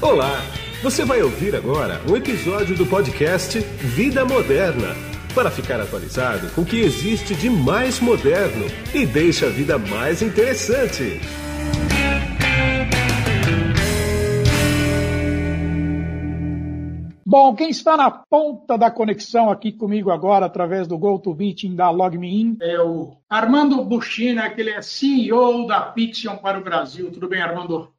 Olá! 0.00 0.40
Você 0.80 1.04
vai 1.04 1.20
ouvir 1.22 1.56
agora 1.56 2.00
um 2.08 2.16
episódio 2.16 2.76
do 2.76 2.86
podcast 2.86 3.58
Vida 3.58 4.24
Moderna 4.24 4.94
para 5.34 5.50
ficar 5.50 5.80
atualizado 5.80 6.48
com 6.54 6.60
o 6.60 6.64
que 6.64 6.78
existe 6.78 7.34
de 7.34 7.50
mais 7.50 7.98
moderno 7.98 8.64
e 8.94 9.04
deixa 9.04 9.46
a 9.46 9.50
vida 9.50 9.76
mais 9.76 10.22
interessante. 10.22 11.20
Bom, 17.26 17.56
quem 17.56 17.68
está 17.68 17.96
na 17.96 18.08
ponta 18.08 18.78
da 18.78 18.92
conexão 18.92 19.50
aqui 19.50 19.72
comigo 19.72 20.12
agora, 20.12 20.46
através 20.46 20.86
do 20.86 20.96
GoToMeeting 20.96 21.74
da 21.74 21.90
LogMeIn, 21.90 22.56
é 22.62 22.80
o 22.80 23.16
Armando 23.28 23.84
Buchina, 23.84 24.48
que 24.48 24.60
ele 24.60 24.70
é 24.70 24.80
CEO 24.80 25.66
da 25.66 25.80
Pixion 25.80 26.36
para 26.36 26.56
o 26.56 26.62
Brasil. 26.62 27.10
Tudo 27.10 27.28
bem, 27.28 27.42
Armando? 27.42 27.97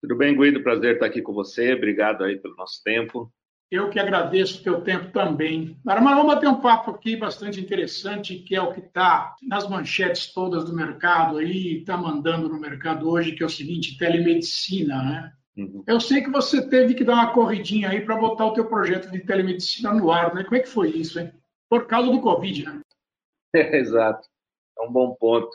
Tudo 0.00 0.16
bem, 0.16 0.36
Guido? 0.36 0.62
Prazer 0.62 0.94
estar 0.94 1.06
aqui 1.06 1.20
com 1.20 1.32
você. 1.32 1.74
Obrigado 1.74 2.22
aí 2.24 2.38
pelo 2.38 2.54
nosso 2.54 2.82
tempo. 2.84 3.32
Eu 3.70 3.90
que 3.90 3.98
agradeço 3.98 4.60
o 4.60 4.62
teu 4.62 4.80
tempo 4.80 5.12
também. 5.12 5.78
Armando, 5.86 6.16
vamos 6.16 6.34
bater 6.34 6.48
um 6.48 6.60
papo 6.60 6.90
aqui 6.92 7.16
bastante 7.16 7.60
interessante, 7.60 8.38
que 8.38 8.54
é 8.54 8.62
o 8.62 8.72
que 8.72 8.80
está 8.80 9.34
nas 9.42 9.68
manchetes 9.68 10.32
todas 10.32 10.64
do 10.64 10.74
mercado 10.74 11.36
aí, 11.36 11.80
está 11.80 11.96
mandando 11.96 12.48
no 12.48 12.58
mercado 12.58 13.10
hoje, 13.10 13.32
que 13.32 13.42
é 13.42 13.46
o 13.46 13.50
seguinte, 13.50 13.98
telemedicina, 13.98 15.02
né? 15.02 15.32
Uhum. 15.58 15.82
Eu 15.86 16.00
sei 16.00 16.22
que 16.22 16.30
você 16.30 16.66
teve 16.66 16.94
que 16.94 17.04
dar 17.04 17.14
uma 17.14 17.32
corridinha 17.34 17.90
aí 17.90 18.00
para 18.00 18.16
botar 18.16 18.46
o 18.46 18.54
teu 18.54 18.66
projeto 18.66 19.10
de 19.10 19.20
telemedicina 19.20 19.92
no 19.92 20.10
ar, 20.10 20.34
né? 20.34 20.44
Como 20.44 20.56
é 20.56 20.60
que 20.60 20.68
foi 20.68 20.90
isso, 20.90 21.20
hein? 21.20 21.30
Por 21.68 21.86
causa 21.86 22.10
do 22.10 22.22
Covid, 22.22 22.64
né? 22.64 22.80
É, 23.54 23.76
exato. 23.76 24.26
É 24.78 24.82
um 24.82 24.92
bom 24.92 25.14
ponto. 25.14 25.50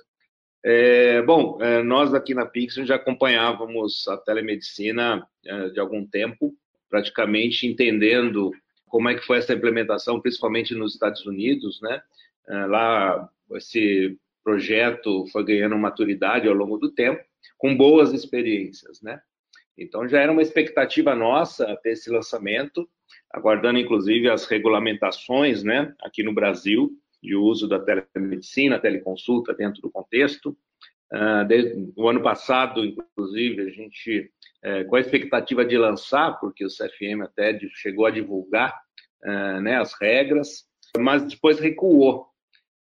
É, 0.66 1.22
bom, 1.24 1.62
é, 1.62 1.84
nós 1.84 2.14
aqui 2.14 2.34
na 2.34 2.46
Pixel 2.46 2.86
já 2.86 2.96
acompanhávamos 2.96 4.08
a 4.08 4.16
telemedicina 4.16 5.28
é, 5.46 5.70
de 5.70 5.80
algum 5.80 6.06
tempo, 6.06 6.56
praticamente 6.90 7.68
entendendo 7.68 8.52
como 8.88 9.10
é 9.10 9.16
que 9.16 9.26
foi 9.26 9.40
essa 9.40 9.54
implementação, 9.54 10.22
principalmente 10.22 10.74
nos 10.74 10.94
Estados 10.94 11.26
Unidos, 11.26 11.82
né? 11.82 12.02
É, 12.48 12.66
lá 12.66 13.30
esse 13.52 14.18
projeto 14.42 15.26
foi 15.32 15.44
ganhando 15.44 15.78
maturidade 15.78 16.48
ao 16.48 16.54
longo 16.54 16.78
do 16.78 16.92
tempo, 16.92 17.22
com 17.58 17.76
boas 17.76 18.14
experiências, 18.14 19.02
né? 19.02 19.20
Então 19.78 20.08
já 20.08 20.22
era 20.22 20.32
uma 20.32 20.42
expectativa 20.42 21.14
nossa 21.14 21.76
ter 21.84 21.92
esse 21.92 22.10
lançamento, 22.10 22.88
aguardando 23.30 23.80
inclusive 23.80 24.30
as 24.30 24.46
regulamentações, 24.46 25.62
né? 25.62 25.94
Aqui 26.02 26.24
no 26.24 26.34
Brasil, 26.34 26.92
de 27.24 27.36
uso 27.36 27.68
da 27.70 27.80
telemedicina, 27.80 28.78
teleconsulta 28.78 29.54
dentro 29.54 29.82
do 29.82 29.90
contexto. 29.90 30.56
Desde 31.48 31.94
o 31.96 32.10
ano 32.10 32.22
passado, 32.22 32.84
inclusive, 32.84 33.62
a 33.62 33.70
gente, 33.70 34.32
uh, 34.66 34.86
com 34.88 34.96
a 34.96 35.00
expectativa 35.00 35.64
de 35.64 35.78
lançar, 35.78 36.40
porque 36.40 36.66
o 36.66 36.70
CFM 36.70 37.22
até 37.24 37.58
chegou 37.76 38.08
a 38.08 38.12
divulgar 38.12 38.76
uh, 39.24 39.62
né, 39.62 39.78
as 39.78 39.94
regras, 39.94 40.66
mas 40.98 41.24
depois 41.24 41.60
recuou. 41.60 42.28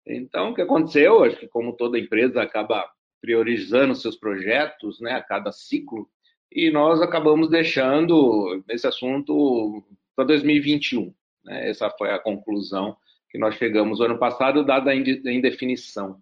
Então, 0.07 0.51
o 0.51 0.55
que 0.55 0.63
aconteceu? 0.63 1.25
Acho 1.25 1.39
que, 1.39 1.49
como 1.49 1.77
toda 1.77 1.99
empresa 1.99 2.41
acaba 2.41 2.89
priorizando 3.21 3.97
seus 3.97 4.17
projetos 4.17 5.01
né, 5.01 5.13
a 5.13 5.23
cada 5.23 5.51
ciclo, 5.51 6.09
e 6.53 6.71
nós 6.71 7.03
acabamos 7.03 7.51
deixando 7.51 8.65
esse 8.69 8.87
assunto 8.87 9.85
para 10.15 10.25
2021. 10.25 11.13
Né? 11.45 11.69
Essa 11.69 11.91
foi 11.91 12.11
a 12.11 12.19
conclusão 12.19 12.97
que 13.31 13.39
nós 13.39 13.55
chegamos 13.55 14.01
ano 14.01 14.19
passado, 14.19 14.65
dada 14.65 14.91
a 14.91 14.95
indefinição. 14.95 16.21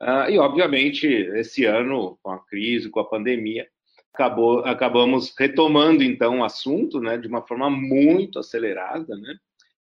Uh, 0.00 0.30
e, 0.30 0.38
obviamente, 0.38 1.06
esse 1.06 1.64
ano, 1.64 2.18
com 2.22 2.30
a 2.30 2.38
crise, 2.46 2.90
com 2.90 3.00
a 3.00 3.08
pandemia, 3.08 3.66
acabou, 4.12 4.60
acabamos 4.60 5.34
retomando, 5.36 6.02
então, 6.02 6.40
o 6.40 6.44
assunto 6.44 7.00
né, 7.00 7.18
de 7.18 7.26
uma 7.26 7.46
forma 7.46 7.68
muito 7.70 8.38
acelerada. 8.38 9.16
Né? 9.16 9.36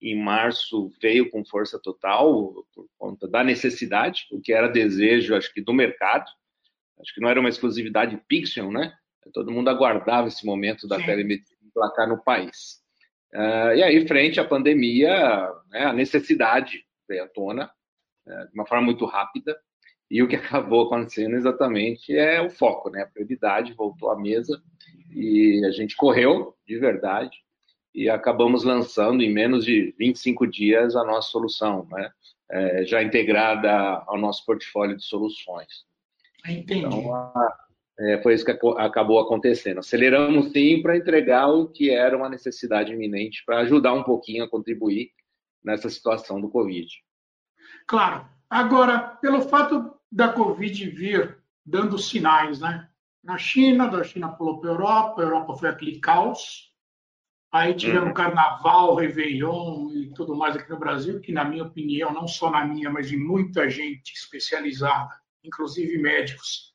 Em 0.02 0.20
março 0.20 0.92
veio 1.02 1.30
com 1.30 1.46
força 1.46 1.80
total, 1.80 2.66
por 2.74 2.88
conta 2.98 3.28
da 3.28 3.44
necessidade, 3.44 4.26
o 4.32 4.42
que 4.42 4.54
era 4.54 4.68
desejo, 4.68 5.36
acho 5.36 5.54
que, 5.54 5.62
do 5.62 5.74
mercado. 5.74 6.26
Acho 7.00 7.14
que 7.14 7.22
não 7.22 7.30
era 7.30 7.40
uma 7.40 7.50
exclusividade 7.50 8.20
Pixion, 8.28 8.72
né? 8.72 8.92
Todo 9.34 9.52
mundo 9.52 9.70
aguardava 9.70 10.30
esse 10.30 10.46
momento 10.46 10.88
da 10.88 10.98
telemedicina 10.98 11.60
emplacar 11.64 12.08
no 12.08 12.24
país. 12.24 12.82
Uh, 13.34 13.76
e 13.76 13.84
aí, 13.84 14.08
frente 14.08 14.40
à 14.40 14.46
pandemia, 14.46 15.52
né, 15.70 15.86
a 15.86 15.94
necessidade 15.94 16.86
veio 17.08 17.24
à 17.24 17.28
tona 17.28 17.70
uh, 18.26 18.48
de 18.48 18.54
uma 18.54 18.66
forma 18.66 18.86
muito 18.86 19.06
rápida, 19.06 19.58
e 20.10 20.24
o 20.24 20.28
que 20.28 20.36
acabou 20.38 20.86
acontecendo 20.86 21.36
exatamente 21.36 22.16
é 22.16 22.42
o 22.42 22.50
foco, 22.50 22.90
né? 22.90 23.04
A 23.04 23.08
prioridade 23.08 23.74
voltou 23.74 24.10
à 24.10 24.20
mesa 24.20 24.62
e 25.12 25.64
a 25.66 25.72
gente 25.72 25.96
correu 25.96 26.56
de 26.66 26.78
verdade 26.78 27.38
e 27.94 28.10
acabamos 28.10 28.64
lançando 28.64 29.24
em 29.24 29.34
menos 29.34 29.66
de 29.66 29.94
25 29.98 30.46
dias 30.48 30.96
a 30.96 31.04
nossa 31.04 31.30
solução, 31.30 31.88
né? 31.92 32.12
É, 32.50 32.86
já 32.86 33.04
integrada 33.04 33.72
ao 34.08 34.18
nosso 34.18 34.46
portfólio 34.46 34.96
de 34.96 35.04
soluções. 35.04 35.86
Entendi. 36.48 36.86
Então, 36.86 37.14
a, 37.14 37.67
é, 38.00 38.22
foi 38.22 38.36
isso 38.36 38.46
que 38.46 38.52
acabou 38.78 39.20
acontecendo. 39.20 39.80
Aceleramos 39.80 40.52
sim 40.52 40.82
para 40.82 40.98
entregar 40.98 41.48
o 41.48 41.68
que 41.68 41.90
era 41.90 42.16
uma 42.16 42.30
necessidade 42.30 42.94
iminente 42.94 43.44
para 43.46 43.60
ajudar 43.60 43.94
um 43.94 44.04
pouquinho 44.04 44.44
a 44.44 44.50
contribuir 44.50 45.12
nessa 45.64 45.90
situação 45.90 46.40
do 46.40 46.50
Covid. 46.50 46.88
Claro. 47.88 48.28
Agora, 48.50 49.00
pelo 49.00 49.42
fato 49.42 49.94
da 50.12 50.32
Covid 50.32 50.90
vir 50.92 51.38
dando 51.66 51.98
sinais, 51.98 52.60
né? 52.60 52.88
Na 53.24 53.38
China, 53.38 53.88
da 53.88 54.04
China 54.04 54.30
pulou 54.30 54.60
para 54.60 54.70
a 54.70 54.74
Europa, 54.74 55.22
a 55.22 55.26
Europa 55.26 55.56
foi 55.56 55.70
aquele 55.70 56.00
caos. 56.00 56.72
Aí 57.52 57.74
tivemos 57.74 58.10
uhum. 58.10 58.14
Carnaval, 58.14 58.96
Réveillon 58.96 59.90
e 59.92 60.14
tudo 60.14 60.36
mais 60.36 60.56
aqui 60.56 60.70
no 60.70 60.80
Brasil, 60.80 61.20
que, 61.20 61.32
na 61.32 61.44
minha 61.44 61.64
opinião, 61.64 62.14
não 62.14 62.28
só 62.28 62.52
na 62.52 62.66
minha, 62.66 62.90
mas 62.90 63.10
de 63.10 63.18
muita 63.18 63.70
gente 63.70 64.14
especializada, 64.14 65.14
inclusive 65.44 65.98
médicos, 65.98 66.74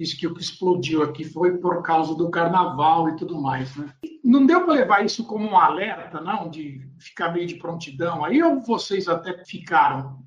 diz 0.00 0.14
que 0.14 0.26
o 0.26 0.32
que 0.32 0.40
explodiu 0.40 1.02
aqui 1.02 1.24
foi 1.24 1.58
por 1.58 1.82
causa 1.82 2.14
do 2.14 2.30
carnaval 2.30 3.10
e 3.10 3.16
tudo 3.16 3.38
mais. 3.38 3.76
Né? 3.76 3.92
Não 4.24 4.46
deu 4.46 4.64
para 4.64 4.72
levar 4.72 5.04
isso 5.04 5.26
como 5.26 5.46
um 5.46 5.58
alerta, 5.58 6.22
não, 6.22 6.48
de 6.48 6.80
ficar 6.98 7.30
meio 7.34 7.46
de 7.46 7.56
prontidão 7.56 8.24
aí, 8.24 8.42
ou 8.42 8.62
vocês 8.62 9.06
até 9.08 9.44
ficaram? 9.44 10.20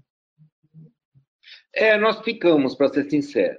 É, 1.74 1.98
nós 1.98 2.20
ficamos, 2.22 2.76
para 2.76 2.90
ser 2.90 3.10
sincero. 3.10 3.58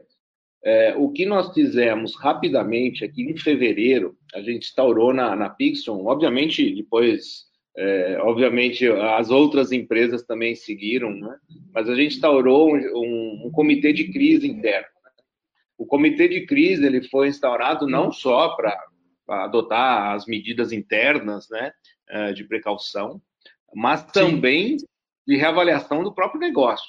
É, 0.65 0.95
o 0.97 1.11
que 1.11 1.27
nós 1.27 1.53
fizemos 1.53 2.15
rapidamente 2.15 3.05
aqui 3.05 3.23
em 3.23 3.37
fevereiro, 3.37 4.17
a 4.33 4.41
gente 4.41 4.69
instaurou 4.69 5.13
na, 5.13 5.35
na 5.35 5.51
Pixon, 5.51 6.07
obviamente 6.07 6.77
depois, 6.77 7.47
é, 7.77 8.19
obviamente 8.21 8.87
as 8.87 9.31
outras 9.31 9.73
empresas 9.73 10.23
também 10.23 10.55
seguiram, 10.55 11.11
né? 11.11 11.37
mas 11.73 11.89
a 11.89 11.95
gente 11.97 12.15
instaurou 12.15 12.73
um, 12.73 12.77
um, 12.77 13.47
um 13.47 13.51
comitê 13.51 13.93
de 13.93 14.13
crise 14.13 14.47
interno 14.47 14.94
o 15.84 15.87
comitê 15.87 16.27
de 16.27 16.47
crise 16.47 16.87
ele 16.87 17.06
foi 17.09 17.28
instaurado 17.28 17.87
não 17.87 18.11
só 18.11 18.56
para 18.56 18.75
adotar 19.45 20.15
as 20.15 20.25
medidas 20.25 20.72
internas 20.72 21.47
né, 21.50 21.72
eh, 22.09 22.33
de 22.33 22.43
precaução, 22.45 23.21
mas 23.75 24.00
Sim. 24.00 24.06
também 24.12 24.77
de 25.27 25.37
reavaliação 25.37 26.03
do 26.03 26.15
próprio 26.15 26.41
negócio. 26.41 26.89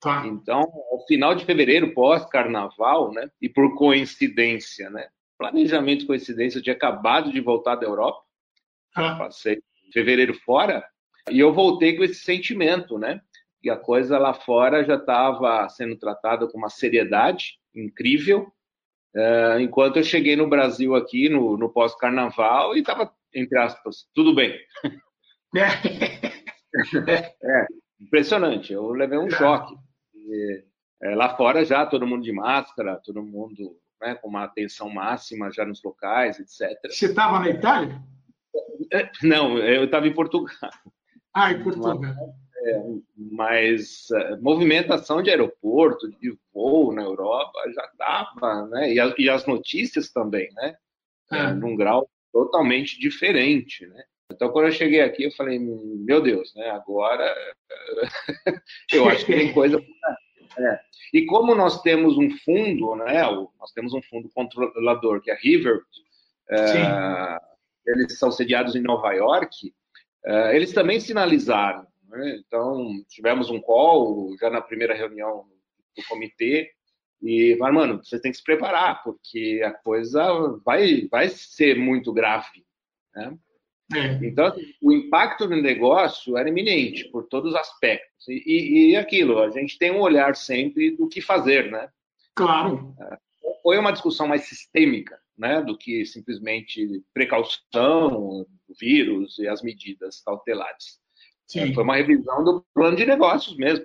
Tá. 0.00 0.22
Então, 0.26 0.60
ao 0.60 1.04
final 1.06 1.34
de 1.34 1.46
fevereiro, 1.46 1.94
pós-carnaval, 1.94 3.10
né, 3.10 3.30
e 3.40 3.48
por 3.48 3.74
coincidência, 3.74 4.90
né, 4.90 5.08
planejamento 5.38 6.06
coincidência, 6.06 6.58
eu 6.58 6.62
tinha 6.62 6.76
acabado 6.76 7.32
de 7.32 7.40
voltar 7.40 7.76
da 7.76 7.86
Europa, 7.86 8.20
ah. 8.94 9.16
passei 9.16 9.62
fevereiro 9.94 10.34
fora, 10.34 10.86
e 11.30 11.40
eu 11.40 11.54
voltei 11.54 11.96
com 11.96 12.04
esse 12.04 12.16
sentimento, 12.16 12.98
né, 12.98 13.20
que 13.60 13.70
a 13.70 13.76
coisa 13.76 14.18
lá 14.18 14.32
fora 14.32 14.84
já 14.84 14.94
estava 14.94 15.68
sendo 15.68 15.96
tratada 15.96 16.46
com 16.46 16.58
uma 16.58 16.68
seriedade 16.68 17.58
incrível, 17.74 18.52
uh, 19.14 19.60
enquanto 19.60 19.96
eu 19.96 20.04
cheguei 20.04 20.36
no 20.36 20.48
Brasil 20.48 20.94
aqui 20.94 21.28
no, 21.28 21.56
no 21.56 21.68
pós-carnaval 21.68 22.76
e 22.76 22.80
estava, 22.80 23.12
entre 23.34 23.58
aspas, 23.58 24.08
tudo 24.14 24.34
bem. 24.34 24.56
É. 25.56 25.66
é, 27.42 27.66
impressionante, 28.00 28.72
eu 28.72 28.90
levei 28.90 29.18
um 29.18 29.30
choque. 29.30 29.74
E, 30.14 30.64
é, 31.02 31.14
lá 31.14 31.36
fora 31.36 31.64
já 31.64 31.86
todo 31.86 32.06
mundo 32.06 32.22
de 32.22 32.32
máscara, 32.32 33.00
todo 33.04 33.22
mundo 33.22 33.76
né, 34.00 34.14
com 34.14 34.28
uma 34.28 34.44
atenção 34.44 34.88
máxima 34.90 35.50
já 35.50 35.64
nos 35.64 35.82
locais, 35.82 36.38
etc. 36.38 36.78
Você 36.88 37.06
estava 37.06 37.40
na 37.40 37.48
Itália? 37.48 38.00
É, 38.92 39.10
não, 39.22 39.58
eu 39.58 39.84
estava 39.84 40.06
em 40.06 40.14
Portugal. 40.14 40.54
Ah, 41.34 41.52
em 41.52 41.62
Portugal. 41.62 42.00
É, 42.68 42.82
mas 43.16 44.08
uh, 44.10 44.42
movimentação 44.42 45.22
de 45.22 45.30
aeroporto, 45.30 46.10
de 46.20 46.36
voo 46.52 46.92
na 46.92 47.02
Europa 47.02 47.58
já 47.74 47.84
estava, 47.84 48.66
né? 48.66 48.92
E, 48.92 49.00
a, 49.00 49.14
e, 49.16 49.30
as 49.30 49.46
notícias 49.46 50.10
também, 50.10 50.48
né? 50.54 50.76
É. 51.32 51.52
Num 51.52 51.76
grau 51.76 52.08
totalmente 52.32 52.98
diferente, 52.98 53.86
né? 53.86 54.04
Então, 54.30 54.50
quando 54.50 54.66
eu 54.66 54.72
cheguei 54.72 55.00
aqui, 55.00 55.24
eu 55.24 55.32
falei, 55.32 55.58
meu 55.58 56.20
Deus, 56.20 56.54
né? 56.54 56.68
Agora 56.70 57.34
eu 58.92 59.08
acho 59.08 59.24
que 59.24 59.32
tem 59.32 59.52
coisa. 59.52 59.82
É. 60.58 60.80
E 61.14 61.24
como 61.24 61.54
nós 61.54 61.80
temos 61.80 62.18
um 62.18 62.30
fundo, 62.44 62.96
né? 62.96 63.22
Nós 63.58 63.72
temos 63.74 63.94
um 63.94 64.02
fundo 64.02 64.28
controlador 64.34 65.20
que 65.22 65.30
é 65.30 65.34
a 65.34 65.38
River, 65.38 65.78
uh, 66.50 67.40
eles 67.86 68.18
são 68.18 68.30
sediados 68.30 68.76
em 68.76 68.82
Nova 68.82 69.12
York, 69.12 69.72
uh, 70.26 70.50
eles 70.52 70.72
também 70.72 71.00
sinalizaram. 71.00 71.87
Né? 72.08 72.40
Então, 72.46 72.90
tivemos 73.08 73.50
um 73.50 73.60
call 73.60 74.36
já 74.38 74.50
na 74.50 74.60
primeira 74.60 74.94
reunião 74.94 75.46
do 75.96 76.04
comitê 76.08 76.70
e 77.22 77.56
falaram, 77.58 77.74
mano, 77.74 78.04
você 78.04 78.20
tem 78.20 78.30
que 78.30 78.38
se 78.38 78.44
preparar, 78.44 79.02
porque 79.02 79.60
a 79.64 79.72
coisa 79.72 80.22
vai, 80.64 81.08
vai 81.10 81.28
ser 81.28 81.76
muito 81.76 82.12
grave. 82.12 82.64
Né? 83.14 83.36
É. 83.94 84.24
Então, 84.24 84.54
o 84.82 84.92
impacto 84.92 85.48
no 85.48 85.60
negócio 85.60 86.36
era 86.36 86.48
iminente, 86.48 87.08
por 87.08 87.26
todos 87.26 87.52
os 87.52 87.58
aspectos. 87.58 88.28
E, 88.28 88.42
e, 88.46 88.90
e, 88.90 88.96
aquilo, 88.96 89.40
a 89.40 89.50
gente 89.50 89.78
tem 89.78 89.90
um 89.90 90.00
olhar 90.00 90.36
sempre 90.36 90.90
do 90.90 91.08
que 91.08 91.20
fazer, 91.20 91.70
né? 91.70 91.88
Claro. 92.34 92.94
É, 93.00 93.18
foi 93.62 93.78
uma 93.78 93.92
discussão 93.92 94.28
mais 94.28 94.42
sistêmica, 94.46 95.18
né, 95.36 95.62
do 95.62 95.76
que 95.76 96.04
simplesmente 96.04 97.02
precaução 97.14 98.46
vírus 98.78 99.38
e 99.38 99.48
as 99.48 99.62
medidas 99.62 100.20
cautelares. 100.20 101.00
Sim. 101.48 101.72
Foi 101.72 101.82
uma 101.82 101.96
revisão 101.96 102.44
do 102.44 102.64
plano 102.74 102.96
de 102.96 103.06
negócios 103.06 103.56
mesmo. 103.56 103.84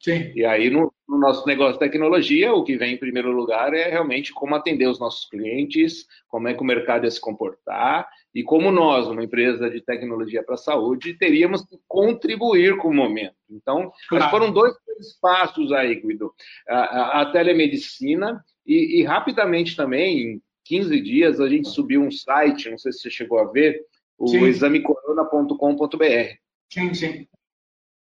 Sim. 0.00 0.32
E 0.34 0.44
aí, 0.44 0.70
no, 0.70 0.92
no, 1.08 1.18
nosso 1.18 1.46
negócio 1.46 1.74
de 1.74 1.80
tecnologia, 1.80 2.52
o 2.52 2.62
que 2.62 2.76
vem 2.76 2.94
em 2.94 2.98
primeiro 2.98 3.32
lugar 3.32 3.74
é 3.74 3.88
realmente 3.88 4.32
como 4.32 4.54
atender 4.54 4.86
os 4.86 5.00
nossos 5.00 5.28
clientes, 5.28 6.06
como 6.28 6.46
é 6.46 6.54
que 6.54 6.60
o 6.60 6.64
mercado 6.64 7.04
ia 7.04 7.10
se 7.10 7.20
comportar 7.20 8.08
e 8.32 8.44
como 8.44 8.70
nós, 8.70 9.08
uma 9.08 9.24
empresa 9.24 9.68
de 9.68 9.80
tecnologia 9.80 10.44
para 10.44 10.54
a 10.54 10.58
saúde, 10.58 11.14
teríamos 11.14 11.64
que 11.64 11.76
contribuir 11.88 12.76
com 12.76 12.88
o 12.88 12.94
momento. 12.94 13.34
Então, 13.50 13.90
claro. 14.08 14.30
foram 14.30 14.52
dois 14.52 14.74
passos 15.20 15.72
aí, 15.72 15.96
Guido. 15.96 16.32
A, 16.68 16.76
a, 16.76 17.22
a 17.22 17.32
telemedicina 17.32 18.44
e, 18.66 19.00
e, 19.00 19.04
rapidamente 19.04 19.74
também, 19.74 20.20
em 20.20 20.42
15 20.64 21.00
dias, 21.00 21.40
a 21.40 21.48
gente 21.48 21.68
subiu 21.68 22.02
um 22.02 22.10
site, 22.10 22.70
não 22.70 22.78
sei 22.78 22.92
se 22.92 23.00
você 23.00 23.10
chegou 23.10 23.38
a 23.38 23.50
ver, 23.50 23.84
o 24.16 24.28
examecorona.com.br. 24.46 26.43
Sim, 26.72 26.94
sim. 26.94 27.28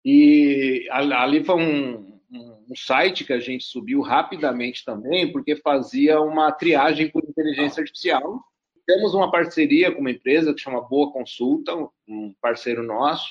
E 0.04 0.86
ali 0.90 1.42
foi 1.42 1.56
um, 1.56 2.20
um, 2.30 2.76
site 2.76 3.24
que 3.24 3.32
a 3.32 3.40
gente 3.40 3.64
subiu 3.64 4.00
rapidamente 4.00 4.84
também, 4.84 5.32
porque 5.32 5.56
fazia 5.56 6.20
uma 6.20 6.52
triagem 6.52 7.10
por 7.10 7.24
inteligência 7.24 7.80
artificial. 7.80 8.40
Temos 8.86 9.14
uma 9.14 9.30
parceria 9.30 9.90
com 9.90 10.00
uma 10.00 10.10
empresa 10.10 10.52
que 10.52 10.60
chama 10.60 10.86
Boa 10.86 11.10
Consulta, 11.10 11.72
um 12.06 12.34
parceiro 12.40 12.82
nosso, 12.82 13.26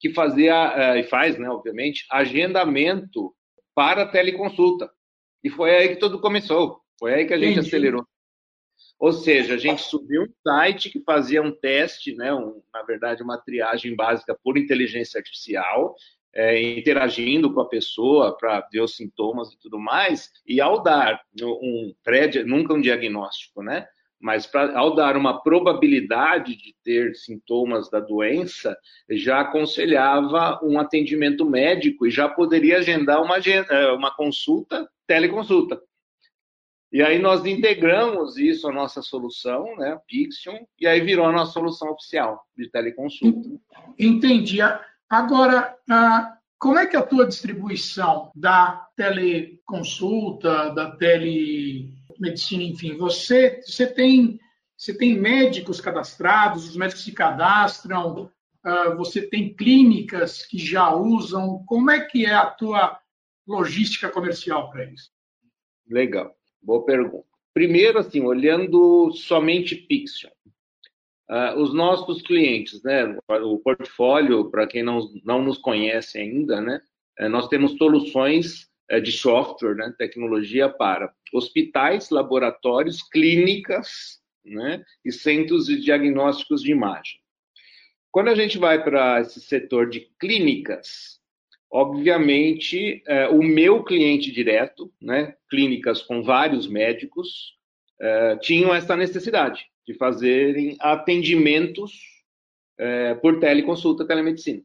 que 0.00 0.10
fazia, 0.10 0.72
eh, 0.76 1.00
e 1.00 1.04
faz, 1.04 1.38
né, 1.38 1.48
obviamente, 1.48 2.06
agendamento 2.10 3.34
para 3.74 4.06
teleconsulta. 4.06 4.90
E 5.42 5.50
foi 5.50 5.74
aí 5.74 5.88
que 5.90 5.96
tudo 5.96 6.20
começou. 6.20 6.80
Foi 6.98 7.12
aí 7.12 7.26
que 7.26 7.34
a 7.34 7.38
gente 7.38 7.52
Entendi. 7.52 7.68
acelerou. 7.68 8.06
Ou 8.98 9.12
seja, 9.12 9.54
a 9.54 9.58
gente 9.58 9.82
subiu 9.82 10.22
um 10.22 10.32
site 10.42 10.90
que 10.90 11.00
fazia 11.00 11.42
um 11.42 11.52
teste, 11.52 12.14
né, 12.14 12.32
um, 12.32 12.62
na 12.72 12.82
verdade, 12.82 13.22
uma 13.22 13.38
triagem 13.38 13.94
básica 13.94 14.38
por 14.42 14.56
inteligência 14.56 15.18
artificial, 15.18 15.94
é, 16.34 16.60
interagindo 16.60 17.52
com 17.52 17.60
a 17.60 17.68
pessoa 17.68 18.36
para 18.36 18.66
ver 18.72 18.80
os 18.80 18.96
sintomas 18.96 19.52
e 19.52 19.58
tudo 19.58 19.78
mais, 19.78 20.30
e 20.46 20.60
ao 20.60 20.82
dar 20.82 21.20
um 21.40 21.94
pré 22.02 22.28
nunca 22.44 22.74
um 22.74 22.80
diagnóstico, 22.80 23.62
né? 23.62 23.86
Mas 24.20 24.46
pra, 24.46 24.76
ao 24.76 24.94
dar 24.94 25.16
uma 25.16 25.42
probabilidade 25.42 26.56
de 26.56 26.74
ter 26.82 27.14
sintomas 27.14 27.90
da 27.90 28.00
doença, 28.00 28.76
já 29.10 29.40
aconselhava 29.40 30.58
um 30.62 30.78
atendimento 30.78 31.44
médico 31.44 32.06
e 32.06 32.10
já 32.10 32.28
poderia 32.28 32.78
agendar 32.78 33.22
uma, 33.22 33.36
é, 33.38 33.92
uma 33.92 34.14
consulta, 34.14 34.88
teleconsulta. 35.06 35.80
E 36.94 37.02
aí 37.02 37.18
nós 37.18 37.44
integramos 37.44 38.38
isso 38.38 38.68
à 38.68 38.72
nossa 38.72 39.02
solução, 39.02 39.74
né, 39.76 39.98
Pixion, 40.06 40.58
e 40.78 40.86
aí 40.86 41.00
virou 41.00 41.26
a 41.26 41.32
nossa 41.32 41.50
solução 41.50 41.90
oficial 41.90 42.46
de 42.56 42.70
teleconsulta. 42.70 43.50
Entendi. 43.98 44.58
Agora, 45.10 45.76
como 46.56 46.78
é 46.78 46.86
que 46.86 46.94
é 46.94 47.00
a 47.00 47.04
tua 47.04 47.26
distribuição 47.26 48.30
da 48.32 48.86
teleconsulta, 48.94 50.70
da 50.70 50.92
telemedicina, 50.92 52.62
enfim, 52.62 52.96
você, 52.96 53.60
você 53.66 53.88
tem 53.88 54.38
você 54.76 54.96
tem 54.96 55.18
médicos 55.18 55.80
cadastrados, 55.80 56.68
os 56.68 56.76
médicos 56.76 57.02
se 57.02 57.10
cadastram, 57.10 58.30
você 58.96 59.22
tem 59.22 59.52
clínicas 59.52 60.46
que 60.46 60.58
já 60.58 60.94
usam. 60.94 61.64
Como 61.66 61.90
é 61.90 62.04
que 62.04 62.24
é 62.24 62.34
a 62.34 62.46
tua 62.46 63.00
logística 63.48 64.08
comercial 64.08 64.70
para 64.70 64.84
isso? 64.84 65.10
Legal. 65.88 66.36
Boa 66.64 66.82
pergunta. 66.82 67.26
Primeiro, 67.52 67.98
assim, 67.98 68.22
olhando 68.22 69.12
somente 69.12 69.76
Pixion. 69.76 70.30
Uh, 71.28 71.60
os 71.60 71.74
nossos 71.74 72.22
clientes, 72.22 72.82
né, 72.82 73.16
o 73.42 73.58
portfólio, 73.58 74.50
para 74.50 74.66
quem 74.66 74.82
não, 74.82 75.00
não 75.22 75.42
nos 75.42 75.58
conhece 75.58 76.18
ainda, 76.18 76.60
né, 76.60 76.80
eh, 77.18 77.28
nós 77.28 77.48
temos 77.48 77.76
soluções 77.78 78.68
eh, 78.90 79.00
de 79.00 79.12
software, 79.12 79.74
né, 79.74 79.94
tecnologia 79.96 80.68
para 80.68 81.14
hospitais, 81.32 82.10
laboratórios, 82.10 83.02
clínicas 83.02 84.20
né, 84.44 84.84
e 85.04 85.12
centros 85.12 85.66
de 85.66 85.80
diagnósticos 85.80 86.62
de 86.62 86.72
imagem. 86.72 87.20
Quando 88.10 88.28
a 88.28 88.34
gente 88.34 88.58
vai 88.58 88.82
para 88.82 89.20
esse 89.20 89.40
setor 89.40 89.88
de 89.88 90.00
clínicas, 90.18 91.20
Obviamente, 91.76 93.02
é, 93.04 93.26
o 93.26 93.42
meu 93.42 93.82
cliente 93.82 94.30
direto, 94.30 94.94
né, 95.02 95.34
clínicas 95.50 96.00
com 96.00 96.22
vários 96.22 96.68
médicos, 96.68 97.58
é, 98.00 98.36
tinham 98.36 98.72
essa 98.72 98.96
necessidade 98.96 99.66
de 99.84 99.92
fazerem 99.94 100.76
atendimentos 100.78 101.98
é, 102.78 103.14
por 103.16 103.40
teleconsulta, 103.40 104.06
telemedicina. 104.06 104.62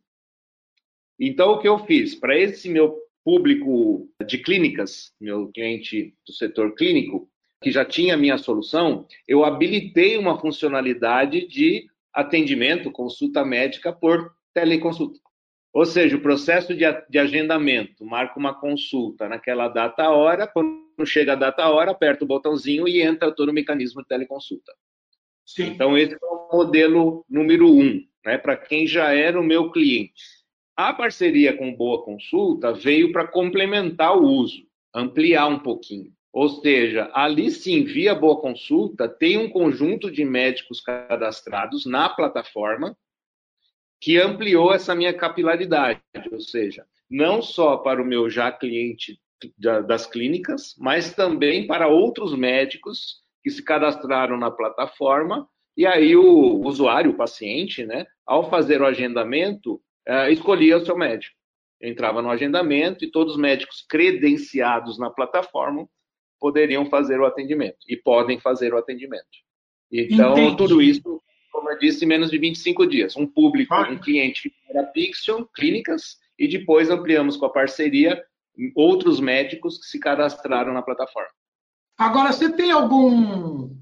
Então, 1.19 1.53
o 1.53 1.59
que 1.59 1.67
eu 1.67 1.79
fiz? 1.79 2.13
Para 2.13 2.37
esse 2.37 2.69
meu 2.69 2.95
público 3.25 4.07
de 4.23 4.37
clínicas, 4.37 5.11
meu 5.19 5.47
cliente 5.47 6.13
do 6.27 6.31
setor 6.31 6.75
clínico, 6.75 7.27
que 7.59 7.71
já 7.71 7.83
tinha 7.83 8.13
a 8.13 8.17
minha 8.17 8.37
solução, 8.37 9.07
eu 9.27 9.43
habilitei 9.43 10.15
uma 10.15 10.39
funcionalidade 10.39 11.47
de 11.47 11.89
atendimento, 12.13 12.91
consulta 12.91 13.43
médica 13.43 13.91
por 13.91 14.31
teleconsulta. 14.53 15.19
Ou 15.73 15.85
seja, 15.85 16.15
o 16.17 16.21
processo 16.21 16.73
de, 16.73 16.83
de 17.09 17.19
agendamento, 17.19 18.03
marca 18.03 18.39
uma 18.39 18.59
consulta 18.59 19.29
naquela 19.29 19.67
data 19.67 20.09
hora, 20.09 20.47
quando 20.47 21.05
chega 21.05 21.33
a 21.33 21.35
data 21.35 21.69
hora, 21.69 21.91
aperta 21.91 22.23
o 22.23 22.27
botãozinho 22.27 22.87
e 22.87 23.01
entra 23.01 23.31
todo 23.31 23.49
o 23.49 23.53
mecanismo 23.53 24.01
de 24.01 24.07
teleconsulta. 24.07 24.73
Sim. 25.45 25.67
Então, 25.67 25.97
esse 25.97 26.13
é 26.13 26.17
o 26.21 26.57
modelo 26.57 27.23
número 27.29 27.67
um, 27.67 28.03
né, 28.25 28.37
para 28.37 28.57
quem 28.57 28.87
já 28.87 29.13
era 29.13 29.39
o 29.39 29.43
meu 29.43 29.71
cliente. 29.71 30.39
A 30.75 30.93
parceria 30.93 31.55
com 31.55 31.75
Boa 31.75 32.03
Consulta 32.03 32.71
veio 32.71 33.11
para 33.11 33.27
complementar 33.27 34.17
o 34.17 34.23
uso, 34.23 34.63
ampliar 34.93 35.47
um 35.47 35.59
pouquinho. 35.59 36.11
Ou 36.31 36.47
seja, 36.47 37.09
ali 37.13 37.51
sim, 37.51 37.83
via 37.83 38.15
Boa 38.15 38.39
Consulta, 38.39 39.07
tem 39.07 39.37
um 39.37 39.49
conjunto 39.49 40.11
de 40.11 40.23
médicos 40.23 40.79
cadastrados 40.79 41.85
na 41.85 42.07
plataforma 42.07 42.95
que 43.99 44.17
ampliou 44.17 44.73
essa 44.73 44.95
minha 44.95 45.13
capilaridade, 45.13 46.01
ou 46.31 46.39
seja, 46.39 46.85
não 47.09 47.41
só 47.41 47.77
para 47.77 48.01
o 48.01 48.05
meu 48.05 48.29
já 48.29 48.51
cliente 48.51 49.19
das 49.87 50.05
clínicas, 50.05 50.75
mas 50.77 51.13
também 51.13 51.65
para 51.65 51.87
outros 51.87 52.35
médicos 52.35 53.21
que 53.41 53.49
se 53.49 53.63
cadastraram 53.63 54.37
na 54.37 54.51
plataforma 54.51 55.47
e 55.79 55.85
aí 55.85 56.13
o 56.15 56.59
usuário, 56.65 57.11
o 57.11 57.15
paciente, 57.15 57.85
né, 57.85 58.05
ao 58.25 58.49
fazer 58.49 58.81
o 58.81 58.85
agendamento, 58.85 59.81
é, 60.05 60.29
escolhia 60.29 60.77
o 60.77 60.85
seu 60.85 60.97
médico. 60.97 61.33
Entrava 61.81 62.21
no 62.21 62.29
agendamento 62.29 63.05
e 63.05 63.09
todos 63.09 63.35
os 63.35 63.39
médicos 63.39 63.85
credenciados 63.87 64.99
na 64.99 65.09
plataforma 65.09 65.87
poderiam 66.37 66.85
fazer 66.89 67.19
o 67.21 67.25
atendimento 67.25 67.77
e 67.87 67.95
podem 67.95 68.39
fazer 68.39 68.73
o 68.73 68.77
atendimento. 68.77 69.23
Então, 69.89 70.33
Entendi. 70.33 70.57
tudo 70.57 70.81
isso 70.81 71.18
como 71.59 71.71
eu 71.71 71.77
disse, 71.77 72.05
em 72.05 72.07
menos 72.07 72.31
de 72.31 72.37
25 72.37 72.87
dias. 72.87 73.17
Um 73.17 73.27
público, 73.27 73.75
um 73.75 73.99
cliente 73.99 74.53
era 74.69 74.83
Pixion, 74.83 75.43
clínicas, 75.53 76.17
e 76.37 76.47
depois 76.47 76.89
ampliamos 76.89 77.35
com 77.35 77.45
a 77.45 77.51
parceria 77.51 78.23
outros 78.73 79.19
médicos 79.19 79.77
que 79.77 79.85
se 79.87 79.99
cadastraram 79.99 80.73
na 80.73 80.81
plataforma. 80.81 81.29
Agora, 81.97 82.31
você 82.31 82.49
tem 82.49 82.71
algum 82.71 83.77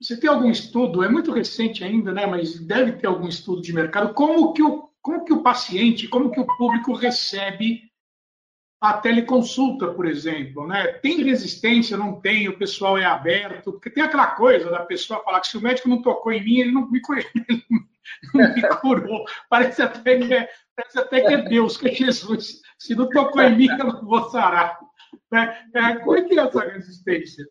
você 0.00 0.18
tem 0.18 0.30
algum 0.30 0.50
estudo, 0.50 1.04
é 1.04 1.10
muito 1.10 1.30
recente 1.30 1.84
ainda, 1.84 2.10
né, 2.10 2.26
mas 2.26 2.58
deve 2.58 2.92
ter 2.92 3.06
algum 3.06 3.28
estudo 3.28 3.60
de 3.60 3.70
mercado, 3.70 4.14
como 4.14 4.54
que 4.54 4.62
o, 4.62 4.88
como 5.02 5.26
que 5.26 5.32
o 5.32 5.42
paciente, 5.42 6.08
como 6.08 6.30
que 6.30 6.40
o 6.40 6.46
público 6.56 6.94
recebe 6.94 7.82
a 8.80 8.94
teleconsulta, 8.94 9.88
por 9.88 10.06
exemplo, 10.06 10.66
né? 10.66 10.86
Tem 10.86 11.22
resistência, 11.22 11.98
não 11.98 12.18
tem, 12.18 12.48
o 12.48 12.56
pessoal 12.56 12.96
é 12.96 13.04
aberto, 13.04 13.72
porque 13.72 13.90
tem 13.90 14.02
aquela 14.02 14.28
coisa 14.28 14.70
da 14.70 14.86
pessoa 14.86 15.22
falar 15.22 15.40
que 15.40 15.48
se 15.48 15.58
o 15.58 15.60
médico 15.60 15.88
não 15.88 16.00
tocou 16.00 16.32
em 16.32 16.42
mim, 16.42 16.60
ele 16.60 16.72
não 16.72 16.90
me, 16.90 17.00
ele 17.50 17.64
não 18.32 18.54
me 18.54 18.62
curou. 18.80 19.24
Parece 19.50 19.82
até, 19.82 20.18
que 20.18 20.32
é, 20.32 20.48
parece 20.74 20.98
até 20.98 21.20
que 21.20 21.34
é 21.34 21.42
Deus, 21.42 21.76
que 21.76 21.88
é 21.88 21.94
Jesus. 21.94 22.62
Se 22.78 22.94
não 22.94 23.08
tocou 23.10 23.42
em 23.42 23.54
mim, 23.54 23.68
eu 23.68 23.84
não 23.84 24.02
vou 24.02 24.30
sarar. 24.30 24.78
É, 25.34 25.78
é, 25.78 25.96
como 25.96 26.16
é 26.16 26.22
que 26.22 26.38
é 26.38 26.42
essa 26.42 26.60
resistência? 26.60 27.46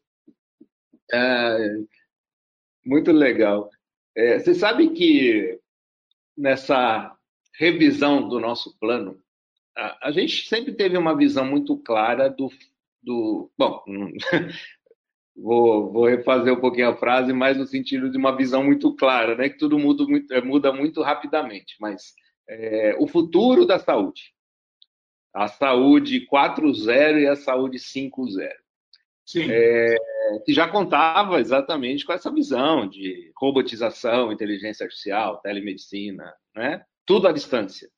É, 1.11 1.75
Muito 2.83 3.11
legal. 3.11 3.69
É, 4.15 4.39
você 4.39 4.55
sabe 4.55 4.89
que 4.89 5.59
nessa 6.35 7.15
revisão 7.53 8.27
do 8.27 8.39
nosso 8.39 8.75
plano, 8.79 9.21
a, 9.75 10.07
a, 10.07 10.11
gente 10.11 10.47
sempre 10.47 10.73
teve 10.73 10.97
uma 10.97 11.15
visão 11.15 11.45
muito 11.45 11.77
clara 11.77 12.29
do. 12.29 12.49
do 13.01 13.49
bom, 13.57 13.83
vou, 15.35 15.91
vou 15.91 16.05
refazer 16.05 16.53
um 16.53 16.59
pouquinho 16.59 16.89
a 16.89 16.97
frase, 16.97 17.33
mas 17.33 17.57
no 17.57 17.65
sentido 17.65 18.09
de 18.09 18.17
uma 18.17 18.35
visão 18.35 18.63
muito 18.63 18.95
clara, 18.95 19.35
né? 19.35 19.49
Que 19.49 19.57
tudo 19.57 19.79
muda 19.79 20.03
muito, 20.05 20.33
é, 20.33 20.41
muda 20.41 20.73
muito 20.73 21.01
rapidamente, 21.01 21.75
mas 21.79 22.13
é, 22.47 22.95
o 22.99 23.07
futuro 23.07 23.65
da 23.65 23.79
saúde. 23.79 24.33
A 25.33 25.47
saúde 25.47 26.27
4.0 26.27 27.19
e 27.19 27.27
a 27.27 27.35
saúde 27.35 27.77
5.0. 27.77 28.49
É, 29.37 29.95
que 30.43 30.53
já 30.53 30.67
contava 30.67 31.39
exatamente 31.39 32.03
com 32.03 32.13
essa 32.13 32.31
visão 32.31 32.87
de 32.87 33.31
robotização, 33.37 34.31
inteligência 34.31 34.83
artificial, 34.83 35.37
telemedicina, 35.37 36.33
né? 36.55 36.83
tudo 37.05 37.27
à 37.27 37.31
distância. 37.31 37.89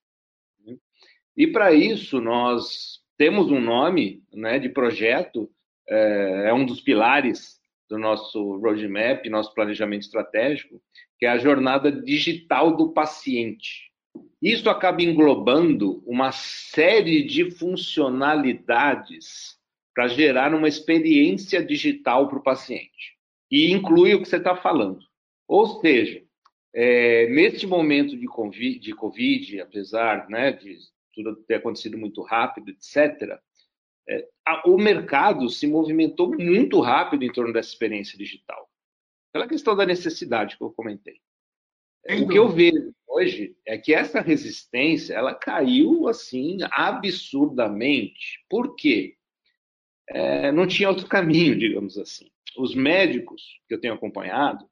E 1.36 1.48
para 1.48 1.74
isso 1.74 2.20
nós 2.20 3.00
temos 3.18 3.52
um 3.52 3.60
nome 3.60 4.24
né, 4.34 4.60
de 4.60 4.70
projeto, 4.70 5.50
é, 5.88 6.50
é 6.50 6.54
um 6.54 6.66
dos 6.66 6.82
pilares 6.82 7.60
do 7.90 7.98
nosso 7.98 8.58
roadmap, 8.58 9.28
nosso 9.30 9.54
planejamento 9.54 10.04
estratégico, 10.04 10.82
que 11.20 11.26
é 11.26 11.30
a 11.30 11.38
jornada 11.38 11.92
digital 11.92 12.76
do 12.76 12.94
paciente. 12.94 13.92
Isso 14.42 14.70
acaba 14.70 15.04
englobando 15.04 16.02
uma 16.06 16.32
série 16.32 17.24
de 17.24 17.52
funcionalidades 17.52 19.58
para 19.94 20.08
gerar 20.08 20.56
uma 20.56 20.68
experiência 20.68 21.64
digital 21.64 22.28
para 22.28 22.40
o 22.40 22.44
paciente. 22.44 23.18
E 23.52 23.72
inclui 23.72 24.16
o 24.16 24.22
que 24.22 24.28
você 24.28 24.38
está 24.38 24.56
falando. 24.56 25.00
Ou 25.48 25.80
seja, 25.82 26.24
é, 26.74 27.28
neste 27.30 27.68
momento 27.68 28.18
de 28.18 28.26
COVID, 28.26 28.80
de 28.80 28.94
COVID, 28.94 29.62
apesar 29.62 30.28
né, 30.30 30.54
de 30.54 30.78
tudo 31.14 31.36
ter 31.36 31.56
acontecido 31.56 31.98
muito 31.98 32.22
rápido, 32.22 32.70
etc., 32.70 33.40
é, 34.10 34.28
a, 34.46 34.68
o 34.68 34.78
mercado 34.78 35.50
se 35.50 35.68
movimentou 35.68 36.36
muito 36.38 36.80
rápido 36.80 37.24
em 37.24 37.32
torno 37.32 37.54
dessa 37.54 37.70
experiência 37.70 38.18
digital. 38.18 38.70
Pela 39.32 39.48
questão 39.48 39.76
da 39.76 39.86
necessidade 39.86 40.58
que 40.58 40.64
eu 40.64 40.72
comentei. 40.72 41.22
o 42.22 42.28
que 42.28 42.38
eu 42.38 42.50
vejo 42.50 42.94
hoje 43.08 43.56
é 43.66 43.78
que 43.78 43.94
essa 43.94 44.20
resistência 44.20 45.14
ela 45.14 45.36
caiu 45.36 46.08
assim 46.08 46.58
absurdamente. 46.72 48.44
Por 48.50 48.76
quê? 48.76 49.18
é, 50.14 50.52
não 50.52 50.68
tinha 50.68 50.90
outro 50.90 51.08
caminho, 51.08 51.58
digamos 51.58 51.98
assim. 51.98 52.30
Os 52.58 52.76
médicos 52.76 53.42
que 53.68 53.74
eu 53.74 53.80
tenho 53.80 53.94
acompanhado, 53.94 54.66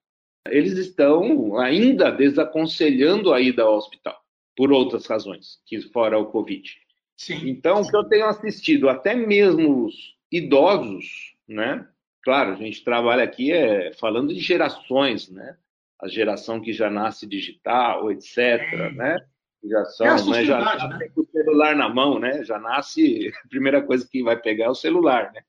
eles 0.47 0.73
estão 0.73 1.57
ainda 1.57 2.11
desaconselhando 2.11 3.33
a 3.33 3.39
ida 3.39 3.63
ao 3.63 3.77
hospital, 3.77 4.18
por 4.59 4.73
outras 4.73 5.05
razões, 5.05 5.61
que 5.65 5.79
fora 5.79 6.19
o 6.19 6.25
Covid. 6.25 6.69
Sim. 7.15 7.47
Então, 7.47 7.79
o 7.79 7.89
que 7.89 7.95
eu 7.95 8.03
tenho 8.03 8.25
assistido, 8.25 8.89
até 8.89 9.15
mesmo 9.15 9.85
os 9.85 10.17
idosos, 10.29 11.33
né? 11.47 11.87
Claro, 12.21 12.51
a 12.51 12.55
gente 12.55 12.83
trabalha 12.83 13.23
aqui 13.23 13.53
é, 13.53 13.93
falando 13.93 14.33
de 14.33 14.39
gerações, 14.41 15.29
né? 15.29 15.55
A 16.01 16.09
geração 16.09 16.59
que 16.59 16.73
já 16.73 16.89
nasce 16.89 17.25
digital, 17.25 18.11
etc., 18.11 18.37
é. 18.37 18.91
né? 18.91 19.25
já 19.63 19.85
são, 19.85 20.07
é 20.07 20.25
né, 20.25 20.43
já 20.43 20.59
nasce 20.59 20.87
né? 20.89 21.09
com 21.15 21.21
o 21.21 21.27
celular 21.31 21.73
na 21.73 21.87
mão, 21.87 22.19
né? 22.19 22.43
Já 22.43 22.59
nasce, 22.59 23.31
a 23.45 23.47
primeira 23.47 23.81
coisa 23.81 24.05
que 24.11 24.21
vai 24.21 24.35
pegar 24.35 24.65
é 24.65 24.69
o 24.69 24.75
celular, 24.75 25.31
né? 25.31 25.41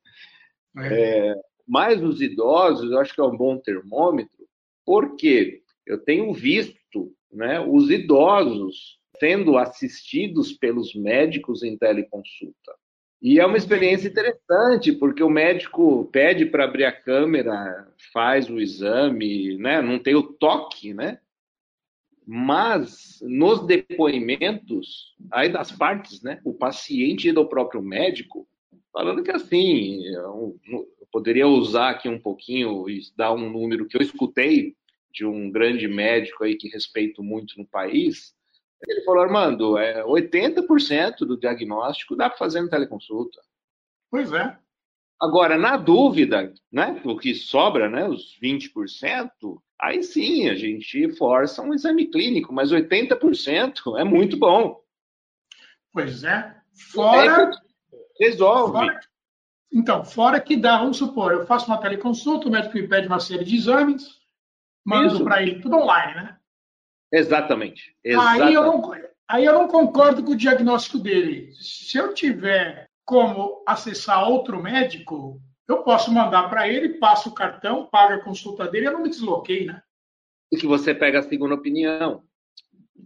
É. 0.84 1.30
É, 1.30 1.34
mas 1.66 2.00
os 2.00 2.22
idosos, 2.22 2.92
eu 2.92 3.00
acho 3.00 3.12
que 3.12 3.20
é 3.20 3.24
um 3.24 3.36
bom 3.36 3.58
termômetro, 3.58 4.46
porque 4.86 5.62
eu 5.84 5.98
tenho 5.98 6.32
visto 6.32 7.12
né, 7.32 7.58
os 7.58 7.90
idosos 7.90 8.99
sendo 9.20 9.56
assistidos 9.56 10.52
pelos 10.52 10.94
médicos 10.94 11.62
em 11.62 11.76
teleconsulta. 11.76 12.74
E 13.22 13.38
é 13.38 13.44
uma 13.44 13.58
experiência 13.58 14.08
interessante, 14.08 14.92
porque 14.92 15.22
o 15.22 15.28
médico 15.28 16.06
pede 16.06 16.46
para 16.46 16.64
abrir 16.64 16.86
a 16.86 16.92
câmera, 16.92 17.86
faz 18.12 18.48
o 18.48 18.58
exame, 18.58 19.58
né? 19.58 19.82
não 19.82 19.98
tem 19.98 20.14
o 20.14 20.22
toque, 20.22 20.94
né? 20.94 21.20
Mas 22.26 23.18
nos 23.22 23.66
depoimentos 23.66 25.14
aí 25.30 25.50
das 25.50 25.70
partes, 25.70 26.22
né, 26.22 26.40
o 26.44 26.54
paciente 26.54 27.28
e 27.28 27.32
do 27.32 27.46
próprio 27.46 27.82
médico, 27.82 28.48
falando 28.92 29.22
que 29.22 29.32
assim, 29.32 30.06
eu, 30.06 30.56
poderia 31.10 31.46
usar 31.46 31.90
aqui 31.90 32.08
um 32.08 32.20
pouquinho 32.20 32.88
e 32.88 33.00
dar 33.16 33.32
um 33.32 33.50
número 33.50 33.86
que 33.86 33.96
eu 33.96 34.02
escutei 34.02 34.76
de 35.12 35.26
um 35.26 35.50
grande 35.50 35.88
médico 35.88 36.44
aí 36.44 36.56
que 36.56 36.68
respeito 36.68 37.22
muito 37.22 37.58
no 37.58 37.66
país. 37.66 38.32
Ele 38.88 39.02
falou, 39.02 39.22
Armando, 39.22 39.76
é 39.76 40.02
80% 40.04 41.18
do 41.18 41.38
diagnóstico 41.38 42.16
dá 42.16 42.28
para 42.28 42.38
fazer 42.38 42.62
no 42.62 42.70
teleconsulta. 42.70 43.40
Pois 44.10 44.32
é. 44.32 44.56
Agora, 45.20 45.58
na 45.58 45.76
dúvida, 45.76 46.52
né, 46.72 47.00
o 47.04 47.16
que 47.16 47.34
sobra, 47.34 47.90
né, 47.90 48.08
os 48.08 48.38
20%, 48.42 49.60
aí 49.78 50.02
sim 50.02 50.48
a 50.48 50.54
gente 50.54 51.10
força 51.16 51.60
um 51.60 51.74
exame 51.74 52.06
clínico, 52.06 52.54
mas 52.54 52.72
80% 52.72 53.98
é 53.98 54.04
muito 54.04 54.38
bom. 54.38 54.80
Pois 55.92 56.24
é. 56.24 56.56
Fora. 56.92 57.50
Resolve. 58.18 58.72
Fora... 58.72 59.00
Então, 59.72 60.04
fora 60.04 60.40
que 60.40 60.56
dá, 60.56 60.78
vamos 60.78 60.96
supor, 60.96 61.32
eu 61.32 61.46
faço 61.46 61.66
uma 61.66 61.78
teleconsulta, 61.78 62.48
o 62.48 62.50
médico 62.50 62.74
me 62.74 62.88
pede 62.88 63.06
uma 63.06 63.20
série 63.20 63.44
de 63.44 63.54
exames, 63.54 64.20
mando 64.84 65.22
para 65.22 65.42
ele 65.42 65.60
tudo 65.60 65.76
online, 65.76 66.14
né? 66.14 66.39
Exatamente. 67.12 67.94
Exatamente. 68.04 68.42
Aí, 68.42 68.54
eu 68.54 68.62
não, 68.62 68.92
aí 69.28 69.44
eu 69.44 69.52
não 69.54 69.68
concordo 69.68 70.22
com 70.22 70.32
o 70.32 70.36
diagnóstico 70.36 70.98
dele. 70.98 71.52
Se 71.54 71.98
eu 71.98 72.14
tiver 72.14 72.88
como 73.04 73.62
acessar 73.66 74.28
outro 74.28 74.62
médico, 74.62 75.40
eu 75.68 75.82
posso 75.82 76.12
mandar 76.12 76.48
para 76.48 76.68
ele, 76.68 76.98
passo 76.98 77.30
o 77.30 77.34
cartão, 77.34 77.86
paga 77.86 78.16
a 78.16 78.24
consulta 78.24 78.68
dele, 78.68 78.88
eu 78.88 78.92
não 78.92 79.02
me 79.02 79.08
desloquei, 79.08 79.66
né? 79.66 79.82
E 80.52 80.56
que 80.56 80.66
você 80.66 80.94
pega 80.94 81.20
a 81.20 81.22
segunda 81.22 81.54
opinião. 81.54 82.22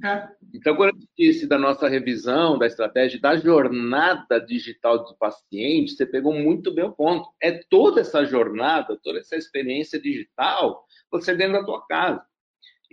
É. 0.03 0.29
Então, 0.53 0.75
quando 0.77 0.97
eu 0.97 1.09
disse 1.17 1.47
da 1.47 1.59
nossa 1.59 1.89
revisão, 1.89 2.59
da 2.59 2.67
estratégia, 2.67 3.21
da 3.21 3.37
jornada 3.37 4.39
digital 4.41 5.05
do 5.05 5.17
paciente, 5.17 5.93
você 5.93 6.07
pegou 6.07 6.33
muito 6.33 6.73
bem 6.75 6.85
o 6.85 6.93
ponto. 6.93 7.29
É 7.41 7.61
toda 7.69 8.01
essa 8.01 8.25
jornada, 8.25 8.99
toda 9.03 9.19
essa 9.19 9.37
experiência 9.37 10.01
digital, 10.01 10.85
você 11.11 11.35
dentro 11.35 11.55
da 11.55 11.65
tua 11.65 11.87
casa. 11.87 12.25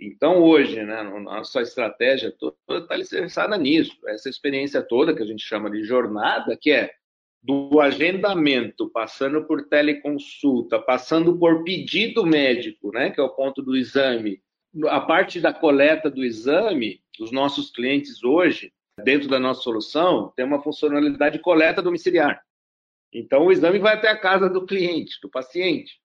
Então, 0.04 0.42
hoje, 0.42 0.82
né, 0.82 0.96
a 0.96 1.20
nossa 1.20 1.62
estratégia 1.62 2.32
toda 2.32 2.56
está 2.70 2.94
alicerçada 2.94 3.56
nisso. 3.56 3.96
Essa 4.08 4.28
experiência 4.28 4.82
toda, 4.82 5.14
que 5.14 5.22
a 5.22 5.26
gente 5.26 5.44
chama 5.44 5.70
de 5.70 5.84
jornada, 5.84 6.58
que 6.60 6.72
é 6.72 6.92
do 7.40 7.80
agendamento, 7.80 8.90
passando 8.90 9.44
por 9.44 9.68
teleconsulta, 9.68 10.80
passando 10.80 11.38
por 11.38 11.62
pedido 11.62 12.26
médico, 12.26 12.90
né, 12.92 13.10
que 13.10 13.20
é 13.20 13.22
o 13.22 13.30
ponto 13.30 13.62
do 13.62 13.76
exame, 13.76 14.42
a 14.86 15.00
parte 15.00 15.40
da 15.40 15.52
coleta 15.52 16.10
do 16.10 16.24
exame, 16.24 17.00
os 17.20 17.30
nossos 17.30 17.70
clientes 17.70 18.24
hoje, 18.24 18.72
dentro 19.04 19.28
da 19.28 19.38
nossa 19.38 19.62
solução, 19.62 20.32
tem 20.34 20.44
uma 20.44 20.62
funcionalidade 20.62 21.36
de 21.36 21.42
coleta 21.42 21.80
domiciliar. 21.80 22.42
Então, 23.12 23.46
o 23.46 23.52
exame 23.52 23.78
vai 23.78 23.94
até 23.94 24.08
a 24.08 24.18
casa 24.18 24.48
do 24.48 24.66
cliente, 24.66 25.20
do 25.22 25.28
paciente. 25.28 26.01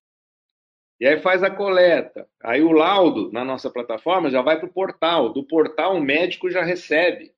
E 0.99 1.05
aí 1.05 1.19
faz 1.19 1.43
a 1.43 1.49
coleta. 1.49 2.27
Aí 2.43 2.61
o 2.61 2.71
laudo 2.71 3.31
na 3.31 3.45
nossa 3.45 3.69
plataforma 3.69 4.29
já 4.29 4.41
vai 4.41 4.57
para 4.57 4.67
o 4.67 4.73
portal. 4.73 5.31
Do 5.31 5.43
portal, 5.43 5.95
o 5.95 6.01
médico 6.01 6.49
já 6.49 6.63
recebe 6.63 7.31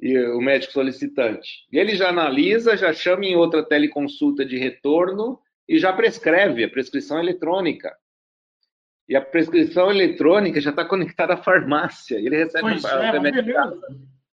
e 0.00 0.18
o 0.18 0.40
médico 0.40 0.72
solicitante. 0.72 1.66
Ele 1.72 1.94
já 1.94 2.08
analisa, 2.08 2.76
já 2.76 2.92
chama 2.92 3.24
em 3.24 3.36
outra 3.36 3.62
teleconsulta 3.62 4.44
de 4.44 4.56
retorno 4.58 5.40
e 5.68 5.78
já 5.78 5.92
prescreve 5.92 6.64
a 6.64 6.68
prescrição 6.68 7.18
eletrônica. 7.18 7.94
E 9.08 9.16
a 9.16 9.20
prescrição 9.20 9.90
eletrônica 9.90 10.60
já 10.60 10.70
está 10.70 10.84
conectada 10.84 11.34
à 11.34 11.36
farmácia. 11.36 12.16
Ele 12.16 12.36
recebe 12.36 12.62
pois 12.62 12.84
o 12.84 12.88
é, 12.88 13.10
remédio 13.10 13.42
de 13.42 13.52
casa. 13.52 13.80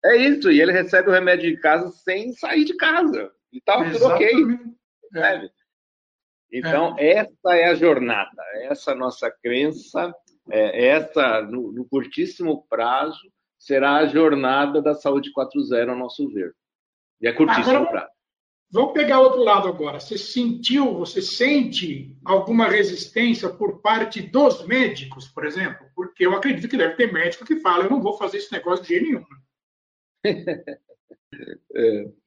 É 0.05 0.17
isso, 0.17 0.51
e 0.51 0.61
ele 0.61 0.73
recebe 0.73 1.09
o 1.09 1.13
remédio 1.13 1.51
de 1.51 1.57
casa 1.61 1.91
sem 1.91 2.33
sair 2.33 2.65
de 2.65 2.77
casa. 2.77 3.31
E 3.53 3.61
tá 3.61 3.83
tudo 3.91 4.07
ok. 4.07 4.29
É. 5.15 5.49
Então, 6.53 6.97
é. 6.99 7.13
essa 7.19 7.57
é 7.57 7.65
a 7.65 7.75
jornada, 7.75 8.43
essa 8.63 8.95
nossa 8.95 9.31
crença, 9.31 10.15
é, 10.51 10.87
essa, 10.89 11.43
no, 11.43 11.73
no 11.73 11.85
curtíssimo 11.89 12.67
prazo, 12.69 13.21
será 13.59 13.97
a 13.97 14.07
jornada 14.07 14.81
da 14.81 14.95
saúde 14.95 15.33
4.0, 15.33 15.91
ao 15.91 15.97
nosso 15.97 16.29
ver. 16.31 16.55
E 17.21 17.27
é 17.27 17.33
curtíssimo 17.33 17.77
agora, 17.77 17.91
prazo. 17.91 18.17
Vamos 18.71 18.93
pegar 18.93 19.21
outro 19.21 19.43
lado 19.43 19.69
agora. 19.69 19.99
Você 19.99 20.19
sentiu, 20.19 20.95
você 20.95 21.23
sente 21.23 22.17
alguma 22.25 22.67
resistência 22.69 23.49
por 23.49 23.81
parte 23.81 24.21
dos 24.21 24.67
médicos, 24.67 25.29
por 25.29 25.45
exemplo? 25.45 25.87
Porque 25.95 26.27
eu 26.27 26.35
acredito 26.35 26.69
que 26.69 26.77
deve 26.77 26.95
ter 26.95 27.13
médico 27.13 27.45
que 27.45 27.61
fala, 27.61 27.85
eu 27.85 27.91
não 27.91 28.03
vou 28.03 28.17
fazer 28.17 28.39
esse 28.39 28.53
negócio 28.53 28.85
de 28.85 28.89
jeito 28.91 29.05
nenhum. 29.05 29.25
é. 31.75 32.26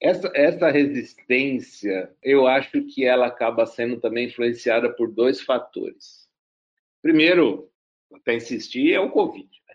Essa, 0.00 0.30
essa 0.34 0.70
resistência, 0.70 2.14
eu 2.22 2.46
acho 2.46 2.82
que 2.82 3.04
ela 3.04 3.26
acaba 3.26 3.64
sendo 3.64 3.98
também 3.98 4.26
influenciada 4.26 4.92
por 4.92 5.10
dois 5.10 5.40
fatores. 5.40 6.28
Primeiro, 7.00 7.70
até 8.14 8.34
insistir, 8.34 8.92
é 8.92 9.00
o 9.00 9.10
Covid. 9.10 9.48
Né? 9.48 9.74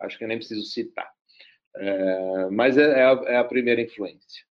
Acho 0.00 0.16
que 0.16 0.24
eu 0.24 0.28
nem 0.28 0.38
preciso 0.38 0.64
citar. 0.64 1.10
É, 1.76 2.50
mas 2.50 2.78
é, 2.78 3.00
é, 3.00 3.04
a, 3.04 3.22
é 3.26 3.36
a 3.36 3.44
primeira 3.44 3.82
influência 3.82 4.48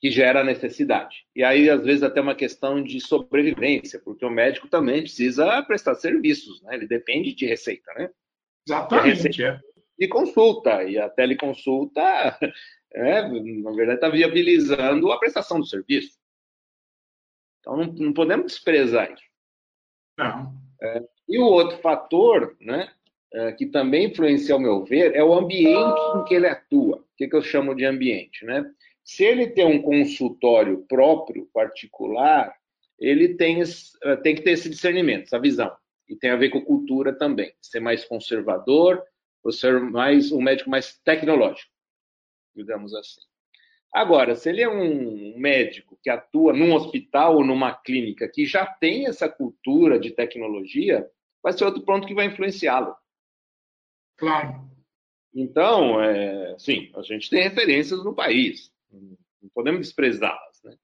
que 0.00 0.10
gera 0.10 0.40
a 0.40 0.44
necessidade. 0.44 1.26
E 1.34 1.42
aí, 1.42 1.68
às 1.68 1.84
vezes, 1.84 2.02
até 2.02 2.20
uma 2.20 2.34
questão 2.34 2.82
de 2.82 3.00
sobrevivência, 3.00 3.98
porque 3.98 4.24
o 4.24 4.30
médico 4.30 4.68
também 4.68 5.02
precisa 5.02 5.60
prestar 5.62 5.96
serviços, 5.96 6.62
né? 6.62 6.76
Ele 6.76 6.86
depende 6.86 7.34
de 7.34 7.46
receita, 7.46 7.92
né? 7.94 8.10
Exatamente. 8.66 9.22
Receita 9.22 9.60
de 9.98 10.06
consulta, 10.06 10.84
e 10.84 10.96
a 10.96 11.08
teleconsulta, 11.08 12.38
é, 12.92 13.22
na 13.22 13.70
verdade, 13.72 13.94
está 13.96 14.08
viabilizando 14.08 15.10
a 15.12 15.18
prestação 15.18 15.60
do 15.60 15.66
serviço. 15.66 16.18
Então, 17.60 17.76
não, 17.76 17.86
não 17.92 18.12
podemos 18.12 18.52
desprezar 18.52 19.12
isso. 19.12 19.24
Não. 20.16 20.54
É, 20.80 21.02
e 21.28 21.38
o 21.38 21.44
outro 21.44 21.78
fator, 21.78 22.56
né, 22.60 22.90
é, 23.32 23.52
que 23.52 23.66
também 23.66 24.06
influencia, 24.06 24.54
ao 24.54 24.60
meu 24.60 24.84
ver, 24.84 25.14
é 25.14 25.22
o 25.22 25.34
ambiente 25.34 26.00
em 26.16 26.24
que 26.24 26.34
ele 26.34 26.46
atua. 26.46 26.96
O 26.96 27.16
que, 27.16 27.28
que 27.28 27.36
eu 27.36 27.42
chamo 27.42 27.74
de 27.74 27.84
ambiente, 27.84 28.44
né? 28.44 28.64
Se 29.04 29.24
ele 29.24 29.48
tem 29.48 29.64
um 29.64 29.80
consultório 29.80 30.84
próprio, 30.86 31.48
particular, 31.52 32.54
ele 32.98 33.34
tem, 33.36 33.62
eh, 33.62 34.16
tem 34.16 34.34
que 34.34 34.42
ter 34.42 34.50
esse 34.50 34.68
discernimento, 34.68 35.24
essa 35.24 35.38
visão. 35.38 35.74
E 36.06 36.14
tem 36.14 36.30
a 36.30 36.36
ver 36.36 36.50
com 36.50 36.60
cultura 36.60 37.12
também. 37.16 37.54
Ser 37.60 37.80
mais 37.80 38.04
conservador, 38.04 39.02
ou 39.42 39.50
ser 39.50 39.80
mais 39.80 40.30
um 40.30 40.42
médico 40.42 40.68
mais 40.68 40.98
tecnológico, 41.04 41.70
digamos 42.58 42.94
assim. 42.94 43.20
Agora, 43.92 44.34
se 44.34 44.50
ele 44.50 44.60
é 44.60 44.68
um 44.68 45.38
médico 45.38 45.98
que 46.02 46.10
atua 46.10 46.52
num 46.52 46.74
hospital 46.74 47.36
ou 47.36 47.44
numa 47.44 47.74
clínica 47.74 48.28
que 48.28 48.44
já 48.44 48.66
tem 48.66 49.06
essa 49.06 49.28
cultura 49.28 49.98
de 49.98 50.10
tecnologia, 50.10 51.08
vai 51.42 51.54
ser 51.54 51.64
outro 51.64 51.82
ponto 51.82 52.06
que 52.06 52.14
vai 52.14 52.26
influenciá-lo. 52.26 52.94
Claro. 54.18 54.68
Então, 55.34 56.02
é, 56.02 56.54
sim, 56.58 56.90
a 56.94 57.02
gente 57.02 57.30
tem 57.30 57.42
referências 57.42 58.04
no 58.04 58.14
país 58.14 58.70
não 59.42 59.48
podemos 59.54 59.80
desprezá-las. 59.80 60.62
Né? 60.64 60.76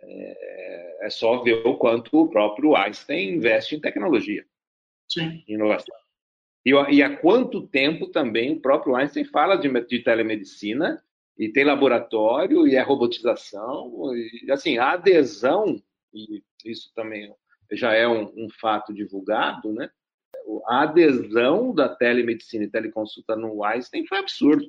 É, 0.00 1.06
é, 1.06 1.10
só 1.10 1.42
ver 1.42 1.66
o 1.66 1.76
quanto 1.76 2.16
o 2.16 2.28
próprio 2.28 2.76
Einstein 2.76 3.34
investe 3.34 3.74
em 3.74 3.80
tecnologia, 3.80 4.44
Sim. 5.08 5.42
inovação. 5.46 5.96
E, 6.64 6.70
e 6.70 7.02
há 7.02 7.16
quanto 7.16 7.66
tempo 7.66 8.08
também 8.08 8.52
o 8.52 8.60
próprio 8.60 8.96
Einstein 8.96 9.24
fala 9.24 9.56
de, 9.56 9.68
de 9.86 10.00
telemedicina 10.00 11.03
e 11.38 11.50
tem 11.50 11.64
laboratório 11.64 12.66
e 12.66 12.76
é 12.76 12.82
robotização 12.82 14.14
e 14.14 14.50
assim 14.50 14.78
a 14.78 14.92
adesão 14.92 15.82
e 16.12 16.42
isso 16.64 16.92
também 16.94 17.34
já 17.72 17.92
é 17.92 18.06
um, 18.06 18.32
um 18.36 18.48
fato 18.60 18.92
divulgado, 18.94 19.72
né? 19.72 19.90
A 20.66 20.82
adesão 20.82 21.74
da 21.74 21.88
telemedicina 21.88 22.64
e 22.64 22.70
teleconsulta 22.70 23.34
no 23.34 23.64
Einstein 23.64 24.06
foi 24.06 24.18
absurdo. 24.18 24.64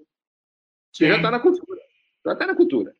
Você 0.92 1.08
já 1.08 1.18
está 1.18 1.30
na 1.30 1.40
cultura 1.40 1.80
está 2.26 2.32
até 2.32 2.46
na 2.48 2.56
cultura. 2.56 2.96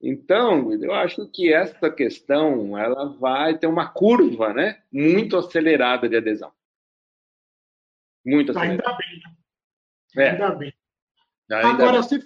Então, 0.00 0.72
eu 0.74 0.92
acho 0.92 1.28
que 1.28 1.52
essa 1.52 1.90
questão 1.90 2.76
ela 2.76 3.16
vai 3.16 3.56
ter 3.56 3.66
uma 3.68 3.88
curva, 3.88 4.52
né, 4.52 4.82
muito 4.92 5.36
acelerada 5.36 6.08
de 6.08 6.16
adesão. 6.16 6.52
Muito 8.24 8.50
acelerada. 8.50 8.82
Ainda 8.90 8.98
bem. 8.98 10.24
É. 10.24 10.30
Ainda 10.30 10.54
bem. 10.54 10.74
Ainda 11.50 11.68
Agora. 11.68 12.02
Você, 12.02 12.22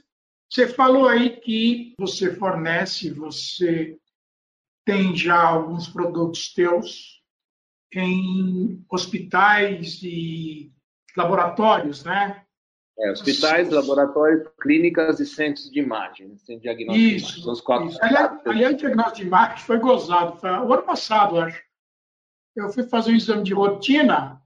você 0.49 0.69
falou 0.69 1.09
aí 1.09 1.41
que 1.41 1.95
você 1.99 2.35
fornece, 2.35 3.11
você 3.11 3.99
tem 4.85 5.17
já 5.17 5.41
alguns 5.41 5.89
produtos 5.89 6.53
teus 6.55 7.21
em 7.93 8.85
hospitais 8.91 10.01
e 10.03 10.73
laboratórios, 11.17 12.05
né? 12.05 12.43
É, 12.99 13.11
hospitais, 13.11 13.69
laboratórios, 13.69 14.49
clínicas 14.61 15.21
e 15.21 15.27
centros 15.27 15.71
de 15.71 15.81
imagem, 15.81 16.29
né? 16.29 16.37
centro 16.39 16.63
de 16.63 16.63
diagnóstico 16.63 16.97
isso, 16.97 17.35
de 17.35 17.43
imagem. 17.43 17.89
Isso. 17.89 17.99
Aliás, 18.03 18.41
aliás, 18.47 18.75
o 18.75 18.79
diagnóstico 18.79 19.17
de 19.17 19.27
imagem 19.27 19.59
foi 19.59 19.79
gozado, 19.79 20.37
foi 20.39 20.51
o 20.51 20.73
ano 20.73 20.83
passado, 20.83 21.39
acho. 21.39 21.63
Eu 22.55 22.71
fui 22.71 22.85
fazer 22.85 23.13
um 23.13 23.17
exame 23.17 23.43
de 23.43 23.53
rotina 23.53 24.41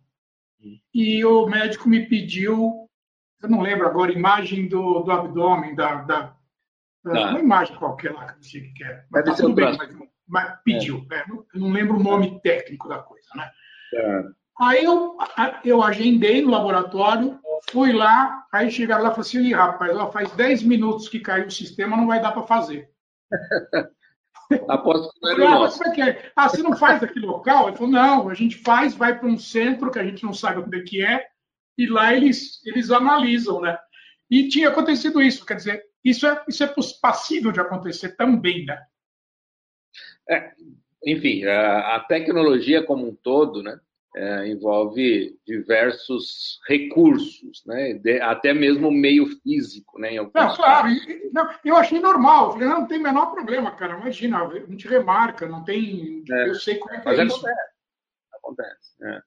hum. 0.60 0.76
e 0.92 1.24
o 1.24 1.46
médico 1.46 1.88
me 1.88 2.06
pediu, 2.06 2.79
eu 3.42 3.48
não 3.48 3.60
lembro 3.60 3.86
agora, 3.86 4.12
imagem 4.12 4.68
do, 4.68 5.00
do 5.00 5.10
abdômen, 5.10 5.74
da, 5.74 6.02
da, 6.02 6.34
da 7.04 7.30
uma 7.30 7.40
imagem 7.40 7.76
qualquer 7.76 8.12
lá, 8.12 8.26
que 8.26 8.36
não 8.36 8.42
sei 8.42 8.60
o 8.60 8.74
que 8.74 8.84
é. 8.84 9.04
Mas 9.10 9.24
tá 9.24 9.34
tudo 9.34 9.54
bem, 9.54 9.76
mas, 9.76 9.96
mas 10.28 10.58
pediu. 10.64 11.06
É. 11.10 11.16
É, 11.16 11.24
eu 11.30 11.60
não 11.60 11.70
lembro 11.70 11.96
o 11.96 12.02
nome 12.02 12.40
técnico 12.40 12.88
da 12.88 12.98
coisa, 12.98 13.28
né? 13.34 13.50
É. 13.94 14.24
Aí 14.60 14.84
eu, 14.84 15.16
eu 15.64 15.82
agendei 15.82 16.42
no 16.42 16.50
laboratório, 16.50 17.40
fui 17.70 17.92
lá, 17.92 18.46
aí 18.52 18.70
chegaram 18.70 19.04
lá 19.04 19.08
e 19.08 19.12
falaram 19.12 19.28
assim, 19.28 19.52
rapaz, 19.54 19.96
ó, 19.96 20.10
faz 20.10 20.30
10 20.32 20.62
minutos 20.64 21.08
que 21.08 21.18
caiu 21.18 21.46
o 21.46 21.50
sistema, 21.50 21.96
não 21.96 22.06
vai 22.06 22.20
dar 22.20 22.32
para 22.32 22.42
fazer. 22.42 22.90
Aposto 24.68 25.12
que 25.14 25.20
não 25.20 25.30
era 25.30 25.48
ah, 25.48 25.58
nosso. 25.60 25.82
É 25.84 26.10
é? 26.10 26.32
Ah, 26.36 26.48
você 26.48 26.62
não 26.62 26.76
faz 26.76 27.02
aqui 27.02 27.20
local? 27.20 27.68
Ele 27.68 27.76
falou, 27.76 27.92
não, 27.92 28.28
a 28.28 28.34
gente 28.34 28.58
faz, 28.58 28.94
vai 28.94 29.18
para 29.18 29.28
um 29.28 29.38
centro 29.38 29.90
que 29.90 29.98
a 29.98 30.04
gente 30.04 30.24
não 30.24 30.34
sabe 30.34 30.60
onde 30.60 30.78
é 30.78 30.82
que 30.82 31.04
é, 31.04 31.26
e 31.76 31.86
lá 31.86 32.14
eles, 32.14 32.64
eles 32.66 32.90
analisam, 32.90 33.60
né? 33.60 33.78
E 34.30 34.48
tinha 34.48 34.68
acontecido 34.68 35.20
isso, 35.20 35.44
quer 35.44 35.54
dizer, 35.54 35.84
isso 36.04 36.26
é, 36.26 36.44
isso 36.48 36.62
é 36.62 36.74
passível 37.00 37.52
de 37.52 37.60
acontecer 37.60 38.16
também, 38.16 38.64
né? 38.64 38.82
É, 40.28 40.52
enfim, 41.04 41.44
a, 41.44 41.96
a 41.96 42.00
tecnologia 42.00 42.84
como 42.84 43.08
um 43.08 43.14
todo, 43.14 43.62
né? 43.62 43.80
é, 44.14 44.48
envolve 44.48 45.38
diversos 45.46 46.60
recursos, 46.66 47.64
né? 47.64 47.94
De, 47.94 48.20
até 48.20 48.52
mesmo 48.52 48.90
meio 48.90 49.26
físico, 49.40 49.98
né? 50.00 50.12
não, 50.16 50.30
claro, 50.30 50.88
não, 51.32 51.48
eu 51.64 51.76
achei 51.76 52.00
normal. 52.00 52.46
Eu 52.46 52.52
falei, 52.52 52.68
não, 52.68 52.80
não 52.80 52.86
tem 52.86 52.98
o 52.98 53.02
menor 53.02 53.26
problema, 53.26 53.70
cara. 53.72 53.98
Imagina, 53.98 54.44
a 54.44 54.58
gente 54.58 54.88
remarca, 54.88 55.46
não 55.46 55.64
tem. 55.64 56.24
É, 56.30 56.48
eu 56.48 56.54
sei 56.54 56.76
como 56.76 56.94
é 56.94 57.00
que 57.00 57.08
é 57.08 57.24
isso. 57.24 57.36
Acontece. 57.36 57.70
acontece 58.32 59.04
é. 59.04 59.22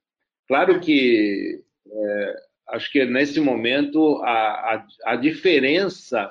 Claro 0.47 0.79
que 0.79 1.63
é, 1.93 2.35
acho 2.69 2.91
que 2.91 3.05
nesse 3.05 3.39
momento 3.39 4.21
a, 4.23 4.75
a, 4.75 4.87
a 5.05 5.15
diferença 5.15 6.29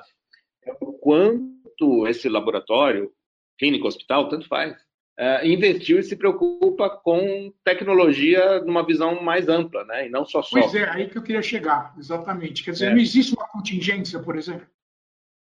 é 0.65 0.71
o 0.81 0.93
quanto 0.93 2.07
esse 2.07 2.29
laboratório, 2.29 3.11
clínico, 3.57 3.87
hospital, 3.87 4.29
tanto 4.29 4.47
faz, 4.47 4.73
uh, 5.19 5.45
investiu 5.45 5.99
e 5.99 6.03
se 6.03 6.15
preocupa 6.15 6.89
com 6.89 7.53
tecnologia 7.63 8.59
numa 8.61 8.85
visão 8.85 9.21
mais 9.21 9.47
ampla, 9.47 9.83
né? 9.85 10.07
E 10.07 10.09
não 10.09 10.25
só 10.25 10.41
software. 10.41 10.61
Pois 10.61 10.75
é, 10.75 10.89
aí 10.89 11.09
que 11.09 11.17
eu 11.17 11.23
queria 11.23 11.41
chegar, 11.41 11.93
exatamente. 11.97 12.63
Quer 12.63 12.71
dizer, 12.71 12.87
é. 12.87 12.89
não 12.91 12.99
existe 12.99 13.33
uma 13.33 13.47
contingência, 13.47 14.19
por 14.19 14.35
exemplo? 14.35 14.67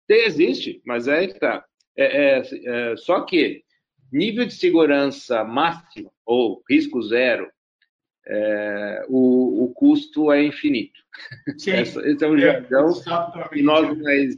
Existe, 0.09 0.81
mas 0.87 1.07
é 1.07 1.27
que 1.27 1.39
tá. 1.39 1.65
É, 1.97 2.39
é, 2.39 2.43
é, 2.93 2.97
só 2.97 3.23
que 3.23 3.63
nível 4.11 4.47
de 4.47 4.55
segurança 4.55 5.45
máximo 5.45 6.11
ou 6.25 6.63
risco 6.69 7.03
zero, 7.03 7.51
é, 8.29 9.07
o, 9.09 9.65
o, 9.65 9.73
custo 9.75 10.31
é 10.31 10.43
infinito. 10.45 11.01
Sim, 11.57 11.73
esse, 11.81 11.99
esse 12.01 12.25
é 12.25 12.29
um 12.29 12.39
jargão 12.39 12.91
e 13.53 13.63
nós 13.63 13.97
mais, 13.99 14.37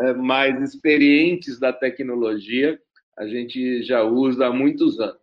é, 0.00 0.12
mais 0.14 0.60
experientes 0.62 1.58
da 1.58 1.72
tecnologia 1.72 2.78
a 3.18 3.26
gente 3.26 3.82
já 3.82 4.02
usa 4.02 4.46
há 4.46 4.52
muitos 4.52 5.00
anos, 5.00 5.18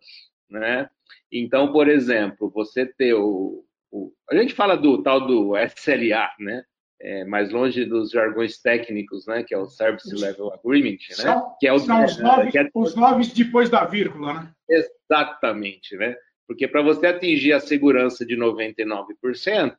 né? 0.50 0.88
Então, 1.32 1.72
por 1.72 1.88
exemplo, 1.88 2.50
você 2.50 2.84
ter 2.86 3.14
o, 3.14 3.64
o 3.90 4.12
a 4.30 4.36
gente 4.36 4.54
fala 4.54 4.76
do 4.76 5.02
tal 5.02 5.26
do 5.26 5.56
SLA, 5.56 6.28
né? 6.38 6.62
É, 7.00 7.24
mais 7.24 7.50
longe 7.50 7.84
dos 7.84 8.10
jargões 8.10 8.60
técnicos, 8.60 9.26
né? 9.26 9.42
Que 9.42 9.54
é 9.54 9.58
o 9.58 9.66
Service 9.66 10.14
Level 10.14 10.52
Agreement, 10.52 10.98
né? 11.10 11.14
São, 11.14 11.56
que 11.58 11.66
é 11.66 11.72
o, 11.72 11.78
são 11.78 12.04
os, 12.04 12.18
nove, 12.18 12.58
é, 12.58 12.68
os 12.74 12.94
nove 12.94 13.26
depois 13.34 13.70
da 13.70 13.84
vírgula, 13.84 14.34
né? 14.34 14.52
Exatamente, 14.68 15.96
né? 15.96 16.14
Porque 16.46 16.68
para 16.68 16.82
você 16.82 17.06
atingir 17.06 17.52
a 17.52 17.60
segurança 17.60 18.24
de 18.24 18.36
99%, 18.36 19.74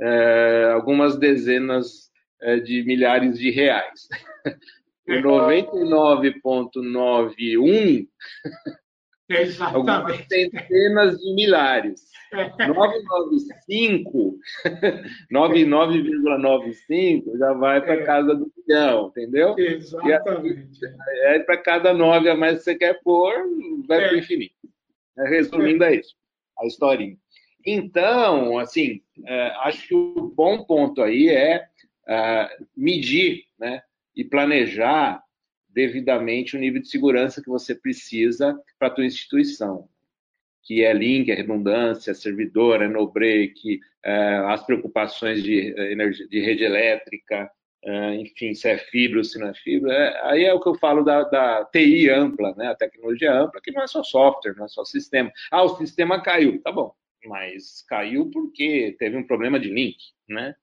é, 0.00 0.70
algumas 0.72 1.16
dezenas 1.16 2.10
é, 2.40 2.58
de 2.58 2.82
milhares 2.84 3.38
de 3.38 3.50
reais. 3.50 4.08
99,91 5.08 8.06
Exatamente. 9.28 9.76
algumas 9.76 10.26
centenas 10.26 11.18
de 11.18 11.34
milhares. 11.34 12.14
995, 12.34 14.38
99,95 15.32 17.22
já 17.38 17.52
vai 17.52 17.80
para 17.80 17.94
é. 17.94 18.02
casa 18.02 18.34
do 18.34 18.52
milhão, 18.56 19.06
entendeu? 19.08 19.54
Exatamente. 19.56 20.80
é 21.22 21.38
para 21.40 21.56
cada 21.58 21.92
nove 21.94 22.28
a 22.28 22.36
mais 22.36 22.58
que 22.58 22.64
você 22.64 22.74
quer 22.74 23.00
pôr, 23.02 23.32
vai 23.86 24.02
é. 24.02 24.08
para 24.08 24.16
o 24.16 24.18
infinito. 24.18 24.52
Resumindo, 25.16 25.84
é. 25.84 25.94
é 25.94 26.00
isso, 26.00 26.14
a 26.58 26.66
historinha. 26.66 27.16
Então, 27.66 28.58
assim, 28.58 29.00
é, 29.24 29.48
acho 29.62 29.88
que 29.88 29.94
o 29.94 30.32
bom 30.34 30.64
ponto 30.64 31.02
aí 31.02 31.28
é, 31.28 31.66
é 32.06 32.58
medir, 32.76 33.44
né? 33.58 33.82
e 34.14 34.24
planejar 34.24 35.22
devidamente 35.68 36.56
o 36.56 36.60
nível 36.60 36.80
de 36.80 36.88
segurança 36.88 37.42
que 37.42 37.48
você 37.48 37.74
precisa 37.74 38.56
para 38.78 38.88
a 38.88 38.90
tua 38.90 39.04
instituição, 39.04 39.88
que 40.62 40.84
é 40.84 40.92
link, 40.92 41.30
é 41.30 41.34
redundância, 41.34 42.12
é 42.12 42.14
servidor, 42.14 42.80
é 42.80 42.88
no 42.88 43.10
break, 43.10 43.80
é, 44.04 44.36
as 44.46 44.64
preocupações 44.64 45.42
de, 45.42 45.74
é, 45.76 45.94
de 46.10 46.40
rede 46.40 46.62
elétrica, 46.62 47.50
é, 47.86 48.14
enfim, 48.16 48.54
se 48.54 48.68
é 48.68 48.78
fibra 48.78 49.18
ou 49.18 49.24
se 49.24 49.38
não 49.38 49.48
é 49.48 49.54
fibra. 49.54 49.92
É, 49.92 50.30
aí 50.30 50.44
é 50.44 50.54
o 50.54 50.60
que 50.60 50.68
eu 50.68 50.74
falo 50.74 51.02
da, 51.02 51.22
da, 51.24 51.64
TI 51.66 52.08
ampla, 52.08 52.54
né? 52.56 52.68
a 52.68 52.74
tecnologia 52.74 53.32
ampla, 53.32 53.60
que 53.62 53.72
não 53.72 53.82
é 53.82 53.86
só 53.86 54.02
software, 54.02 54.54
não 54.56 54.64
é 54.64 54.68
só 54.68 54.84
sistema. 54.84 55.30
Ah, 55.50 55.62
o 55.62 55.76
sistema 55.76 56.22
caiu, 56.22 56.60
tá 56.62 56.72
bom, 56.72 56.94
mas 57.26 57.84
caiu 57.86 58.30
porque 58.30 58.96
teve 58.98 59.16
um 59.16 59.26
problema 59.26 59.60
de 59.60 59.68
link, 59.68 59.96
né? 60.28 60.54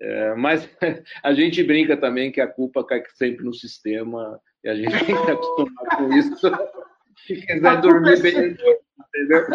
É, 0.00 0.34
mas 0.34 0.68
a 1.22 1.32
gente 1.32 1.64
brinca 1.64 1.96
também 1.96 2.30
que 2.30 2.40
a 2.40 2.46
culpa 2.46 2.84
cai 2.84 3.02
sempre 3.14 3.44
no 3.44 3.54
sistema 3.54 4.40
e 4.62 4.68
a 4.68 4.74
gente 4.76 4.92
tem 5.04 5.24
que 5.24 5.30
acostumar 5.30 5.96
com 5.96 6.12
isso. 6.12 6.36
Se 7.26 7.34
quiser 7.34 7.80
dormir 7.80 8.12
é 8.12 8.20
bem, 8.20 8.32
sempre... 8.32 8.80
entendeu? 9.08 9.46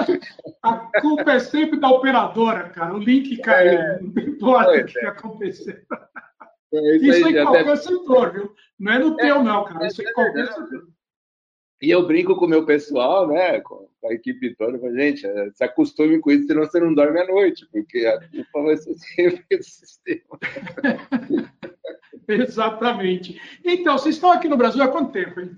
A 0.64 1.00
culpa 1.00 1.34
é 1.34 1.40
sempre 1.40 1.80
da 1.80 1.90
operadora, 1.90 2.70
cara. 2.70 2.96
O 2.96 2.98
link 2.98 3.38
caiu, 3.38 3.80
é, 3.80 4.00
não 4.02 4.24
importa 4.24 4.82
o 4.82 4.86
que 4.86 5.00
é. 5.00 5.08
aconteceu. 5.08 5.78
É 6.74 6.96
isso, 6.96 7.06
isso 7.06 7.26
aí, 7.28 7.38
em 7.38 7.44
qualquer 7.44 7.78
setor, 7.78 8.34
viu? 8.34 8.56
Não 8.80 8.94
é 8.94 9.00
no 9.00 9.16
teu, 9.16 9.36
é, 9.38 9.44
não, 9.44 9.66
cara. 9.66 9.88
Isso 9.88 10.02
é 10.02 10.10
em 10.10 10.14
qualquer 10.14 10.48
setor. 10.48 10.88
E 11.82 11.90
eu 11.90 12.06
brinco 12.06 12.36
com 12.36 12.46
o 12.46 12.50
meu 12.50 12.64
pessoal, 12.64 13.28
né, 13.28 13.60
com 13.62 13.90
a 14.06 14.14
equipe 14.14 14.56
toda, 14.56 14.78
mas, 14.78 14.94
gente, 14.94 15.26
é, 15.26 15.50
se 15.52 15.64
acostume 15.64 16.20
com 16.20 16.32
isso, 16.32 16.46
senão 16.46 16.64
você 16.64 16.80
não 16.80 16.94
dorme 16.94 17.20
à 17.20 17.26
noite, 17.26 17.68
porque 17.72 18.06
a 18.06 18.20
culpa 18.20 18.62
vai 18.62 18.78
ser 18.78 18.94
sempre 19.16 19.58
do 19.58 19.64
sistema. 19.64 20.40
Exatamente. 22.28 23.42
Então, 23.66 23.98
vocês 23.98 24.16
estão 24.16 24.32
aqui 24.32 24.48
no 24.48 24.58
Brasil 24.58 24.84
há 24.84 24.88
quanto 24.88 25.12
tempo, 25.12 25.40
hein? 25.40 25.58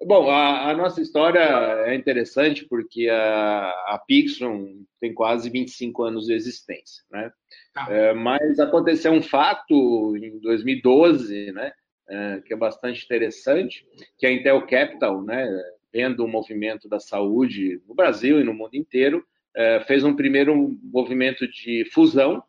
Bom, 0.00 0.30
a, 0.30 0.70
a 0.70 0.74
nossa 0.76 1.00
história 1.00 1.40
é 1.86 1.94
interessante 1.94 2.64
porque 2.64 3.08
a, 3.08 3.70
a 3.88 4.02
Pixon 4.06 4.84
tem 5.00 5.12
quase 5.12 5.50
25 5.50 6.04
anos 6.04 6.26
de 6.26 6.34
existência, 6.34 7.02
né? 7.10 7.32
Tá. 7.74 7.86
É, 7.90 8.12
mas 8.12 8.60
aconteceu 8.60 9.12
um 9.12 9.22
fato 9.22 10.16
em 10.16 10.38
2012, 10.40 11.52
né? 11.52 11.72
É, 12.08 12.40
que 12.40 12.54
é 12.54 12.56
bastante 12.56 13.04
interessante, 13.04 13.86
que 14.16 14.26
a 14.26 14.32
Intel 14.32 14.66
Capital, 14.66 15.22
né, 15.22 15.46
vendo 15.92 16.24
o 16.24 16.28
movimento 16.28 16.88
da 16.88 16.98
saúde 16.98 17.82
no 17.86 17.94
Brasil 17.94 18.40
e 18.40 18.44
no 18.44 18.54
mundo 18.54 18.76
inteiro, 18.76 19.22
é, 19.54 19.80
fez 19.80 20.04
um 20.04 20.16
primeiro 20.16 20.78
movimento 20.82 21.46
de 21.46 21.84
fusão 21.92 22.42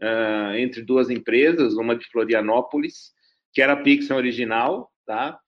é, 0.00 0.60
entre 0.60 0.82
duas 0.82 1.10
empresas, 1.10 1.74
uma 1.74 1.94
de 1.94 2.06
Florianópolis, 2.06 3.12
que 3.52 3.62
era 3.62 3.74
a 3.74 3.82
Pixel 3.82 4.16
original, 4.16 4.90
tá? 5.06 5.38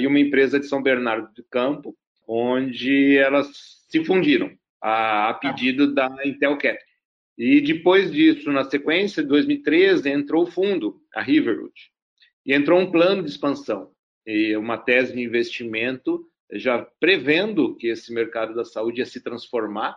E 0.00 0.06
uma 0.06 0.18
empresa 0.18 0.58
de 0.58 0.66
São 0.66 0.82
Bernardo 0.82 1.32
do 1.34 1.44
Campo, 1.44 1.96
onde 2.26 3.16
elas 3.16 3.48
se 3.88 4.04
fundiram 4.04 4.50
a, 4.82 5.30
a 5.30 5.34
pedido 5.34 5.94
da 5.94 6.08
Intel 6.24 6.58
Capital. 6.58 6.88
E 7.38 7.60
depois 7.60 8.10
disso, 8.10 8.50
na 8.50 8.64
sequência, 8.64 9.22
de 9.22 9.28
2013, 9.28 10.10
entrou 10.10 10.42
o 10.42 10.50
fundo, 10.50 11.00
a 11.14 11.22
Riverwood. 11.22 11.72
E 12.44 12.52
entrou 12.52 12.80
um 12.80 12.90
plano 12.90 13.22
de 13.22 13.30
expansão 13.30 13.92
e 14.26 14.56
uma 14.56 14.76
tese 14.76 15.14
de 15.14 15.22
investimento 15.22 16.28
já 16.52 16.78
prevendo 16.98 17.76
que 17.76 17.88
esse 17.88 18.12
mercado 18.12 18.54
da 18.54 18.64
saúde 18.64 19.00
ia 19.00 19.06
se 19.06 19.22
transformar. 19.22 19.96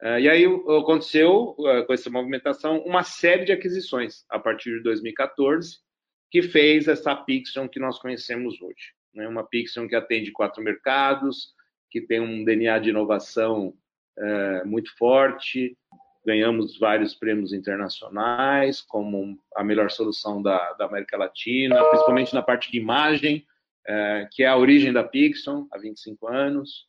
Eh, 0.00 0.20
e 0.22 0.28
aí 0.28 0.44
aconteceu, 0.46 1.54
eh, 1.66 1.82
com 1.82 1.92
essa 1.92 2.08
movimentação, 2.08 2.78
uma 2.78 3.02
série 3.02 3.44
de 3.44 3.52
aquisições 3.52 4.24
a 4.30 4.38
partir 4.38 4.76
de 4.76 4.82
2014, 4.82 5.78
que 6.30 6.42
fez 6.42 6.88
essa 6.88 7.14
Pixion 7.14 7.68
que 7.68 7.80
nós 7.80 7.98
conhecemos 7.98 8.60
hoje. 8.60 8.92
Né? 9.14 9.26
Uma 9.26 9.44
Pixion 9.44 9.88
que 9.88 9.94
atende 9.94 10.30
quatro 10.30 10.62
mercados, 10.62 11.54
que 11.90 12.00
tem 12.00 12.20
um 12.20 12.44
DNA 12.44 12.78
de 12.78 12.90
inovação 12.90 13.74
é, 14.18 14.64
muito 14.64 14.94
forte, 14.96 15.76
ganhamos 16.24 16.78
vários 16.78 17.14
prêmios 17.14 17.52
internacionais, 17.52 18.82
como 18.82 19.38
a 19.56 19.64
melhor 19.64 19.90
solução 19.90 20.42
da, 20.42 20.74
da 20.74 20.84
América 20.84 21.16
Latina, 21.16 21.82
principalmente 21.84 22.34
na 22.34 22.42
parte 22.42 22.70
de 22.70 22.78
imagem, 22.78 23.46
é, 23.86 24.28
que 24.30 24.42
é 24.42 24.46
a 24.46 24.56
origem 24.56 24.92
da 24.92 25.02
Pixon, 25.02 25.66
há 25.72 25.78
25 25.78 26.28
anos. 26.28 26.86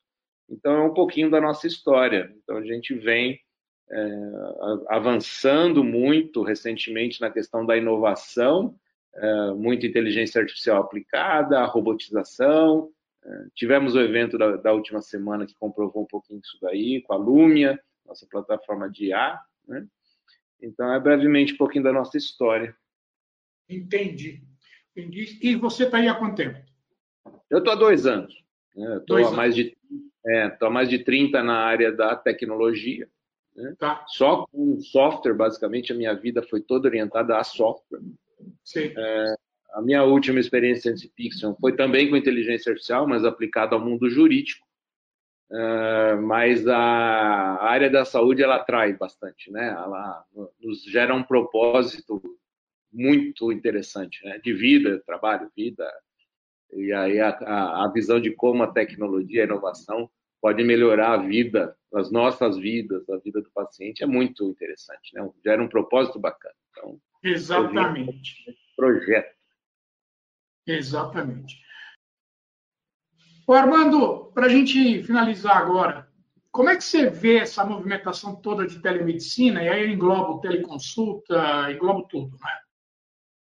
Então, 0.49 0.73
é 0.73 0.81
um 0.81 0.93
pouquinho 0.93 1.29
da 1.29 1.39
nossa 1.39 1.67
história. 1.67 2.33
Então, 2.43 2.57
a 2.57 2.65
gente 2.65 2.93
vem 2.93 3.39
é, 3.89 4.09
avançando 4.89 5.83
muito 5.83 6.43
recentemente 6.43 7.21
na 7.21 7.29
questão 7.29 7.65
da 7.65 7.77
inovação, 7.77 8.75
é, 9.15 9.51
muita 9.53 9.85
inteligência 9.85 10.41
artificial 10.41 10.81
aplicada, 10.81 11.65
robotização. 11.65 12.89
É, 13.23 13.45
tivemos 13.55 13.95
o 13.95 13.99
evento 13.99 14.37
da, 14.37 14.55
da 14.55 14.73
última 14.73 15.01
semana 15.01 15.45
que 15.45 15.55
comprovou 15.55 16.03
um 16.03 16.07
pouquinho 16.07 16.39
isso 16.39 16.57
daí, 16.61 17.01
com 17.01 17.13
a 17.13 17.17
Lumia, 17.17 17.79
nossa 18.05 18.25
plataforma 18.29 18.89
de 18.89 19.07
IA. 19.07 19.39
Né? 19.67 19.87
Então, 20.61 20.93
é 20.93 20.99
brevemente 20.99 21.53
um 21.53 21.57
pouquinho 21.57 21.83
da 21.83 21.93
nossa 21.93 22.17
história. 22.17 22.75
Entendi. 23.69 24.41
Entendi. 24.95 25.37
E 25.41 25.55
você 25.55 25.83
está 25.83 25.97
aí 25.97 26.07
há 26.07 26.15
quanto 26.15 26.35
tempo? 26.35 26.59
Eu 27.49 27.59
estou 27.59 27.73
há 27.73 27.75
dois 27.75 28.05
anos. 28.05 28.33
Né? 28.75 28.97
Estou 28.97 29.17
há, 29.17 29.31
mais 29.31 29.55
de, 29.55 29.77
é, 30.25 30.57
há 30.59 30.69
mais 30.69 30.89
de 30.89 30.99
30 30.99 31.43
na 31.43 31.57
área 31.57 31.91
da 31.91 32.15
tecnologia. 32.15 33.07
Né? 33.55 33.75
Tá. 33.77 34.03
Só 34.07 34.45
com 34.47 34.79
software, 34.79 35.33
basicamente, 35.33 35.91
a 35.91 35.95
minha 35.95 36.13
vida 36.13 36.41
foi 36.41 36.61
toda 36.61 36.87
orientada 36.87 37.37
a 37.37 37.43
software. 37.43 38.01
Sim. 38.63 38.93
É, 38.95 39.35
a 39.73 39.81
minha 39.81 40.03
última 40.03 40.39
experiência 40.39 40.89
em 40.89 41.09
Pixel 41.15 41.55
foi 41.59 41.75
também 41.75 42.09
com 42.09 42.17
inteligência 42.17 42.71
artificial, 42.71 43.07
mas 43.07 43.23
aplicada 43.23 43.75
ao 43.75 43.81
mundo 43.83 44.09
jurídico. 44.09 44.67
Uh, 45.51 46.21
mas 46.21 46.67
a, 46.67 46.77
área 47.63 47.89
da 47.89 48.05
saúde 48.05 48.43
ela 48.43 48.57
atrai 48.57 48.93
bastante, 48.93 49.51
né? 49.51 49.69
Ela 49.69 50.23
nos 50.59 50.83
gera 50.83 51.13
um 51.15 51.23
propósito 51.23 52.21
muito 52.93 53.51
interessante, 53.51 54.23
né? 54.23 54.39
De 54.43 54.53
vida, 54.53 55.01
trabalho, 55.05 55.51
vida. 55.55 55.91
E 56.71 56.93
aí 56.93 57.19
a, 57.19 57.29
a, 57.29 57.85
a 57.85 57.91
visão 57.91 58.19
de 58.19 58.31
como 58.31 58.61
a 58.61 58.71
tecnologia, 58.71 59.41
a 59.41 59.45
inovação 59.45 60.09
pode 60.39 60.63
melhorar 60.63 61.13
a 61.13 61.17
vida, 61.17 61.75
as 61.93 62.11
nossas 62.11 62.55
vidas, 62.57 63.09
a 63.09 63.17
vida 63.17 63.41
do 63.41 63.49
paciente 63.51 64.03
é 64.03 64.07
muito 64.07 64.47
interessante, 64.49 65.13
né? 65.15 65.27
Gera 65.43 65.63
um 65.63 65.67
propósito 65.67 66.19
bacana. 66.19 66.53
Então, 66.69 66.99
Exatamente. 67.23 68.57
Projeto. 68.75 69.35
Exatamente. 70.65 71.61
Ô 73.47 73.53
Armando, 73.53 74.25
para 74.33 74.45
a 74.45 74.49
gente 74.49 75.03
finalizar 75.03 75.57
agora, 75.57 76.07
como 76.51 76.69
é 76.69 76.75
que 76.75 76.83
você 76.83 77.09
vê 77.09 77.39
essa 77.39 77.65
movimentação 77.65 78.35
toda 78.35 78.67
de 78.67 78.79
telemedicina, 78.79 79.63
e 79.63 79.69
aí 79.69 79.91
engloba 79.91 80.41
teleconsulta, 80.41 81.71
engloba 81.71 82.07
tudo, 82.07 82.37
né? 82.37 82.59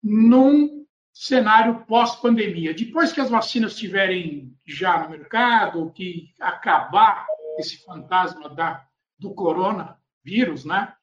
num 0.03 0.85
cenário 1.13 1.85
pós-pandemia? 1.85 2.73
Depois 2.73 3.11
que 3.11 3.21
as 3.21 3.29
vacinas 3.29 3.73
estiverem 3.73 4.55
já 4.65 5.03
no 5.03 5.09
mercado, 5.09 5.91
que 5.91 6.33
acabar 6.39 7.25
esse 7.57 7.83
fantasma 7.83 8.49
da, 8.49 8.85
do 9.17 9.33
coronavírus, 9.33 10.63
né? 10.63 10.93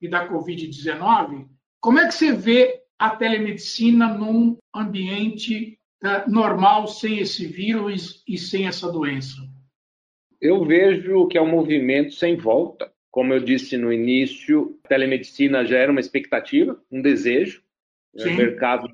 E 0.00 0.08
da 0.08 0.28
Covid-19, 0.28 1.48
como 1.80 1.98
é 1.98 2.06
que 2.06 2.14
você 2.14 2.32
vê 2.32 2.82
a 2.98 3.10
telemedicina 3.10 4.12
num 4.12 4.58
ambiente 4.74 5.78
é, 6.02 6.28
normal 6.28 6.86
sem 6.86 7.18
esse 7.18 7.46
vírus 7.46 8.22
e 8.28 8.36
sem 8.36 8.66
essa 8.66 8.90
doença? 8.90 9.36
Eu 10.40 10.64
vejo 10.64 11.26
que 11.28 11.36
é 11.36 11.42
um 11.42 11.50
movimento 11.50 12.12
sem 12.12 12.36
volta. 12.36 12.90
Como 13.10 13.32
eu 13.32 13.40
disse 13.40 13.76
no 13.76 13.92
início, 13.92 14.78
a 14.84 14.88
telemedicina 14.88 15.64
já 15.64 15.78
era 15.78 15.90
uma 15.90 16.00
expectativa, 16.00 16.80
um 16.90 17.02
desejo. 17.02 17.62
Né? 18.14 18.32
Mercados 18.34 18.90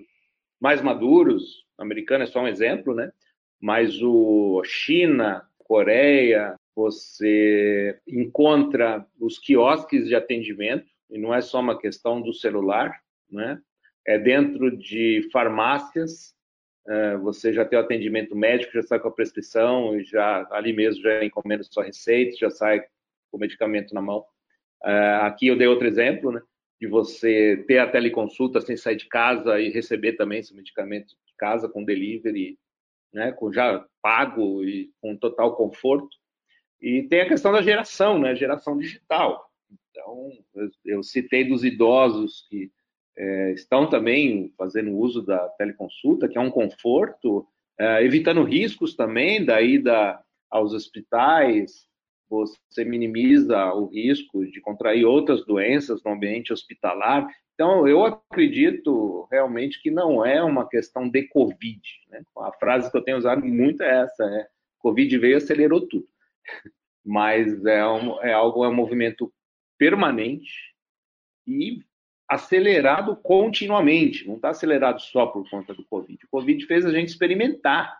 mais 0.60 0.80
maduros, 0.80 1.64
americano 1.78 2.24
é 2.24 2.26
só 2.26 2.40
um 2.40 2.48
exemplo, 2.48 2.94
né? 2.94 3.12
Mas 3.60 4.02
o 4.02 4.62
China, 4.64 5.46
Coreia, 5.58 6.54
você 6.74 7.98
encontra 8.06 9.06
os 9.18 9.38
quiosques 9.38 10.06
de 10.06 10.14
atendimento, 10.14 10.86
e 11.10 11.18
não 11.18 11.34
é 11.34 11.40
só 11.40 11.60
uma 11.60 11.78
questão 11.78 12.20
do 12.20 12.32
celular, 12.32 13.00
né? 13.30 13.60
É 14.06 14.18
dentro 14.18 14.76
de 14.76 15.28
farmácias, 15.32 16.34
é, 16.88 17.16
você 17.16 17.52
já 17.52 17.64
tem 17.64 17.78
o 17.78 17.82
atendimento 17.82 18.36
médico, 18.36 18.72
já 18.72 18.82
sai 18.82 19.00
com 19.00 19.08
a 19.08 19.12
prescrição, 19.12 20.00
já 20.04 20.46
ali 20.52 20.72
mesmo 20.72 21.02
já 21.02 21.24
encomenda 21.24 21.64
sua 21.64 21.84
receita, 21.84 22.36
já 22.36 22.50
sai 22.50 22.80
com 23.30 23.36
o 23.36 23.40
medicamento 23.40 23.92
na 23.92 24.00
mão. 24.00 24.24
É, 24.84 25.14
aqui 25.22 25.48
eu 25.48 25.56
dei 25.56 25.66
outro 25.66 25.86
exemplo, 25.86 26.30
né, 26.30 26.40
de 26.80 26.86
você 26.86 27.64
ter 27.66 27.78
a 27.78 27.90
teleconsulta 27.90 28.60
sem 28.60 28.76
sair 28.76 28.96
de 28.96 29.08
casa 29.08 29.60
e 29.60 29.70
receber 29.70 30.12
também 30.12 30.38
esse 30.38 30.54
medicamento 30.54 31.08
de 31.08 31.34
casa 31.36 31.68
com 31.68 31.84
delivery, 31.84 32.56
né, 33.12 33.32
com 33.32 33.52
já 33.52 33.84
pago 34.00 34.62
e 34.62 34.90
com 35.00 35.16
total 35.16 35.56
conforto. 35.56 36.16
E 36.80 37.02
tem 37.04 37.22
a 37.22 37.28
questão 37.28 37.50
da 37.50 37.62
geração, 37.62 38.18
né, 38.18 38.36
geração 38.36 38.78
digital. 38.78 39.45
Então, 39.96 40.30
eu, 40.84 41.02
citei 41.02 41.44
dos 41.44 41.64
idosos 41.64 42.46
que 42.50 42.70
é, 43.16 43.52
estão 43.52 43.88
também 43.88 44.52
fazendo 44.58 44.94
uso 44.94 45.22
da 45.22 45.48
teleconsulta, 45.50 46.28
que 46.28 46.36
é 46.36 46.40
um 46.40 46.50
conforto, 46.50 47.46
é, 47.78 48.04
evitando 48.04 48.44
riscos 48.44 48.94
também 48.94 49.42
da 49.42 49.62
ida 49.62 50.20
aos 50.50 50.74
hospitais, 50.74 51.86
você 52.28 52.84
minimiza 52.84 53.72
o 53.72 53.86
risco 53.86 54.44
de 54.46 54.60
contrair 54.60 55.06
outras 55.06 55.46
doenças 55.46 56.02
no 56.04 56.12
ambiente 56.12 56.52
hospitalar. 56.52 57.26
Então, 57.54 57.88
eu 57.88 58.04
acredito 58.04 59.26
realmente 59.30 59.80
que 59.80 59.90
não 59.90 60.24
é 60.24 60.42
uma 60.42 60.68
questão 60.68 61.08
de 61.08 61.22
Covid. 61.28 61.80
Né? 62.10 62.22
A 62.38 62.52
frase 62.52 62.90
que 62.90 62.96
eu 62.96 63.02
tenho 63.02 63.16
usado 63.16 63.44
muito 63.46 63.82
é 63.82 64.02
essa: 64.02 64.24
é, 64.24 64.46
Covid 64.78 65.16
veio 65.18 65.34
e 65.34 65.36
acelerou 65.36 65.86
tudo. 65.86 66.06
Mas 67.04 67.64
é, 67.64 67.86
um, 67.86 68.20
é 68.20 68.32
algo, 68.32 68.64
é 68.64 68.68
um 68.68 68.74
movimento 68.74 69.32
permanente 69.78 70.74
e 71.46 71.82
acelerado 72.28 73.16
continuamente. 73.16 74.26
Não 74.26 74.36
está 74.36 74.50
acelerado 74.50 75.00
só 75.00 75.26
por 75.26 75.48
conta 75.48 75.74
do 75.74 75.84
Covid. 75.84 76.18
O 76.24 76.28
Covid 76.30 76.66
fez 76.66 76.84
a 76.84 76.90
gente 76.90 77.08
experimentar 77.08 77.96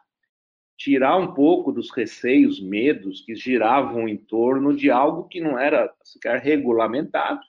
tirar 0.77 1.17
um 1.17 1.33
pouco 1.33 1.73
dos 1.73 1.91
receios, 1.91 2.61
medos 2.61 3.23
que 3.23 3.35
giravam 3.35 4.07
em 4.09 4.17
torno 4.17 4.77
de 4.77 4.91
algo 4.91 5.27
que 5.27 5.41
não 5.41 5.59
era 5.59 5.93
sequer 6.03 6.41
regulamentado. 6.41 7.41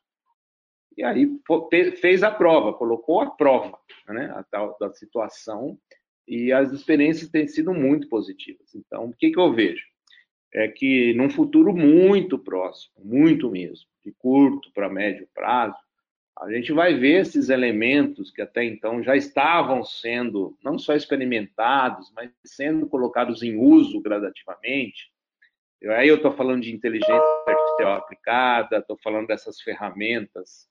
E 0.96 1.04
aí 1.04 1.30
fez 2.00 2.24
a 2.24 2.32
prova, 2.32 2.74
colocou 2.74 3.22
a 3.22 3.30
prova 3.30 3.78
né, 4.08 4.32
a 4.36 4.44
tal 4.44 4.76
da 4.80 4.92
situação 4.94 5.78
e 6.28 6.52
as 6.52 6.72
experiências 6.72 7.30
têm 7.30 7.48
sido 7.48 7.74
muito 7.74 8.10
positivas. 8.10 8.74
Então, 8.74 9.06
o 9.06 9.14
que, 9.14 9.32
que 9.32 9.40
eu 9.40 9.54
vejo? 9.54 9.86
É 10.54 10.68
que 10.68 11.14
num 11.14 11.30
futuro 11.30 11.76
muito 11.76 12.40
próximo, 12.40 12.96
muito 13.04 13.52
mesmo, 13.52 13.88
de 14.08 14.16
curto 14.18 14.72
para 14.74 14.90
médio 14.90 15.28
prazo, 15.34 15.76
a 16.40 16.50
gente 16.52 16.72
vai 16.72 16.94
ver 16.94 17.22
esses 17.22 17.50
elementos 17.50 18.32
que 18.32 18.42
até 18.42 18.64
então 18.64 19.04
já 19.04 19.16
estavam 19.16 19.84
sendo 19.84 20.56
não 20.64 20.78
só 20.78 20.96
experimentados, 20.96 22.12
mas 22.16 22.32
sendo 22.46 22.88
colocados 22.88 23.44
em 23.44 23.58
uso 23.58 24.00
gradativamente. 24.00 25.12
Aí 25.98 26.08
eu 26.08 26.16
estou 26.16 26.32
falando 26.32 26.62
de 26.62 26.74
inteligência 26.74 27.44
artificial 27.48 27.94
aplicada, 27.94 28.78
estou 28.78 28.98
falando 29.04 29.28
dessas 29.28 29.60
ferramentas 29.62 30.68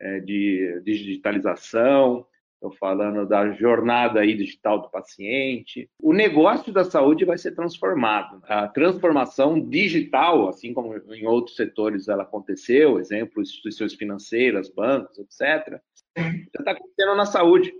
é, 0.00 0.20
de 0.20 0.82
digitalização, 0.84 2.26
estou 2.62 2.72
falando 2.78 3.26
da 3.26 3.50
jornada 3.52 4.20
aí 4.20 4.36
digital 4.36 4.80
do 4.80 4.88
paciente. 4.88 5.90
O 6.00 6.12
negócio 6.12 6.72
da 6.72 6.84
saúde 6.84 7.24
vai 7.24 7.36
ser 7.36 7.52
transformado. 7.52 8.40
A 8.44 8.68
transformação 8.68 9.60
digital, 9.60 10.48
assim 10.48 10.72
como 10.72 10.96
em 11.12 11.26
outros 11.26 11.56
setores 11.56 12.06
ela 12.06 12.22
aconteceu, 12.22 13.00
exemplo, 13.00 13.42
instituições 13.42 13.94
financeiras, 13.94 14.70
bancos, 14.70 15.18
etc., 15.18 15.80
já 16.16 16.60
está 16.60 16.70
acontecendo 16.70 17.16
na 17.16 17.26
saúde. 17.26 17.74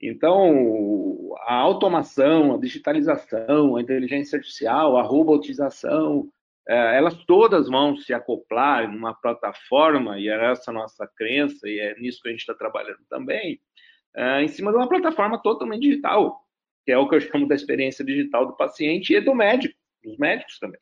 Então, 0.00 1.34
a 1.42 1.54
automação, 1.56 2.54
a 2.54 2.58
digitalização, 2.58 3.76
a 3.76 3.82
inteligência 3.82 4.36
artificial, 4.36 4.96
a 4.96 5.02
robotização, 5.02 6.30
é, 6.66 6.96
elas 6.96 7.14
todas 7.24 7.68
vão 7.68 7.96
se 7.96 8.14
acoplar 8.14 8.90
numa 8.90 9.12
plataforma, 9.12 10.18
e 10.18 10.28
é 10.28 10.52
essa 10.52 10.72
nossa 10.72 11.06
crença, 11.16 11.68
e 11.68 11.78
é 11.80 11.98
nisso 11.98 12.22
que 12.22 12.28
a 12.28 12.30
gente 12.30 12.40
está 12.40 12.54
trabalhando 12.54 13.00
também, 13.08 13.60
é, 14.16 14.42
em 14.42 14.48
cima 14.48 14.70
de 14.70 14.76
uma 14.76 14.88
plataforma 14.88 15.40
totalmente 15.42 15.82
digital, 15.82 16.44
que 16.84 16.92
é 16.92 16.98
o 16.98 17.08
que 17.08 17.16
eu 17.16 17.20
chamo 17.20 17.46
da 17.46 17.54
experiência 17.54 18.04
digital 18.04 18.46
do 18.46 18.56
paciente 18.56 19.14
e 19.14 19.20
do 19.20 19.34
médico, 19.34 19.74
dos 20.02 20.16
médicos 20.18 20.58
também. 20.58 20.80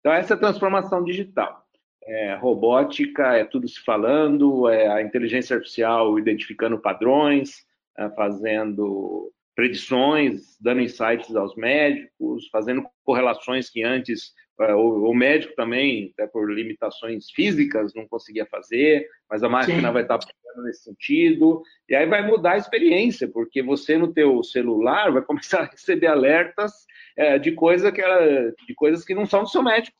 Então, 0.00 0.12
essa 0.12 0.36
transformação 0.36 1.02
digital. 1.02 1.64
É, 2.08 2.36
robótica, 2.36 3.34
é 3.34 3.44
tudo 3.44 3.66
se 3.66 3.80
falando, 3.80 4.68
é 4.68 4.86
a 4.86 5.02
inteligência 5.02 5.56
artificial 5.56 6.16
identificando 6.16 6.78
padrões, 6.78 7.66
é, 7.98 8.08
fazendo 8.10 9.32
predições, 9.56 10.56
dando 10.60 10.82
insights 10.82 11.34
aos 11.34 11.56
médicos, 11.56 12.48
fazendo 12.52 12.86
correlações 13.02 13.68
que 13.68 13.82
antes 13.82 14.32
é, 14.60 14.74
o, 14.74 15.12
médico 15.12 15.54
também, 15.54 16.12
até 16.14 16.26
por 16.26 16.50
limitações 16.50 17.30
físicas, 17.30 17.92
não 17.94 18.08
conseguia 18.08 18.46
fazer, 18.46 19.06
mas 19.28 19.42
a 19.42 19.48
máquina 19.48 19.88
Sim. 19.88 19.92
vai 19.92 20.02
estar 20.02 20.18
nesse 20.64 20.84
sentido, 20.84 21.62
e 21.86 21.94
aí 21.94 22.06
vai 22.06 22.26
mudar 22.26 22.52
a 22.52 22.56
experiência, 22.56 23.28
porque 23.28 23.62
você 23.62 23.98
no 23.98 24.12
teu 24.12 24.42
celular 24.42 25.12
vai 25.12 25.20
começar 25.26 25.60
a 25.60 25.64
receber 25.66 26.06
alertas 26.06 26.86
é, 27.16 27.38
de, 27.38 27.52
coisa 27.52 27.92
que 27.92 28.00
era, 28.00 28.50
de 28.66 28.74
coisas 28.74 29.04
que 29.04 29.14
não 29.14 29.26
são 29.26 29.42
do 29.42 29.50
seu 29.50 29.62
médico. 29.62 29.96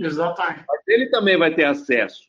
Exatamente. 0.00 0.64
Mas 0.66 0.80
ele 0.88 1.10
também 1.10 1.36
vai 1.36 1.54
ter 1.54 1.64
acesso. 1.64 2.22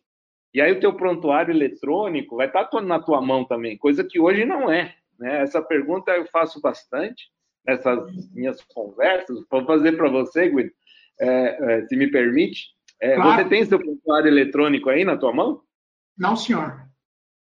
E 0.54 0.60
aí 0.60 0.72
o 0.74 0.80
teu 0.80 0.94
prontuário 0.94 1.54
eletrônico 1.54 2.36
vai 2.36 2.48
estar 2.48 2.70
na 2.82 3.00
tua 3.00 3.22
mão 3.22 3.46
também, 3.46 3.78
coisa 3.78 4.04
que 4.04 4.20
hoje 4.20 4.44
não 4.44 4.70
é. 4.70 4.94
Né? 5.18 5.41
Essa 5.41 5.62
pergunta 5.62 6.12
eu 6.12 6.26
faço 6.26 6.60
bastante 6.60 7.30
nessas 7.65 8.30
minhas 8.34 8.62
conversas. 8.62 9.46
Vou 9.50 9.65
fazer 9.65 9.94
para 9.94 10.10
você, 10.10 10.50
Guido 10.50 10.72
é, 11.19 11.78
é, 11.80 11.88
se 11.88 11.95
me 11.95 12.10
permite. 12.10 12.67
É, 13.01 13.15
claro. 13.15 13.43
Você 13.43 13.49
tem 13.49 13.65
seu 13.65 13.80
prontuário 13.80 14.28
eletrônico 14.28 14.89
aí 14.89 15.04
na 15.04 15.17
tua 15.17 15.34
mão? 15.34 15.62
Não, 16.17 16.36
senhor. 16.36 16.86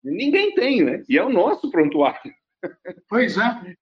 Ninguém 0.04 0.54
tem, 0.54 0.84
né? 0.84 1.04
E 1.10 1.18
é 1.18 1.24
o 1.24 1.30
nosso 1.30 1.70
prontuário. 1.70 2.34
Pois 3.08 3.38
é. 3.38 3.76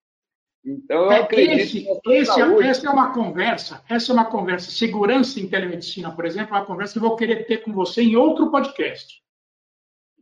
Então, 0.64 1.04
eu 1.04 1.12
é, 1.12 1.20
acredito 1.20 1.60
esse, 1.60 1.78
esse, 2.06 2.40
é, 2.40 2.66
essa 2.66 2.86
é 2.86 2.90
uma 2.90 3.12
conversa, 3.12 3.84
essa 3.86 4.12
é 4.12 4.14
uma 4.14 4.24
conversa, 4.24 4.70
segurança 4.70 5.38
em 5.38 5.46
telemedicina, 5.46 6.10
por 6.14 6.24
exemplo, 6.24 6.54
é 6.54 6.58
uma 6.58 6.64
conversa 6.64 6.94
que 6.94 6.98
eu 6.98 7.08
vou 7.08 7.16
querer 7.16 7.46
ter 7.46 7.58
com 7.58 7.72
você 7.72 8.02
em 8.02 8.16
outro 8.16 8.50
podcast. 8.50 9.22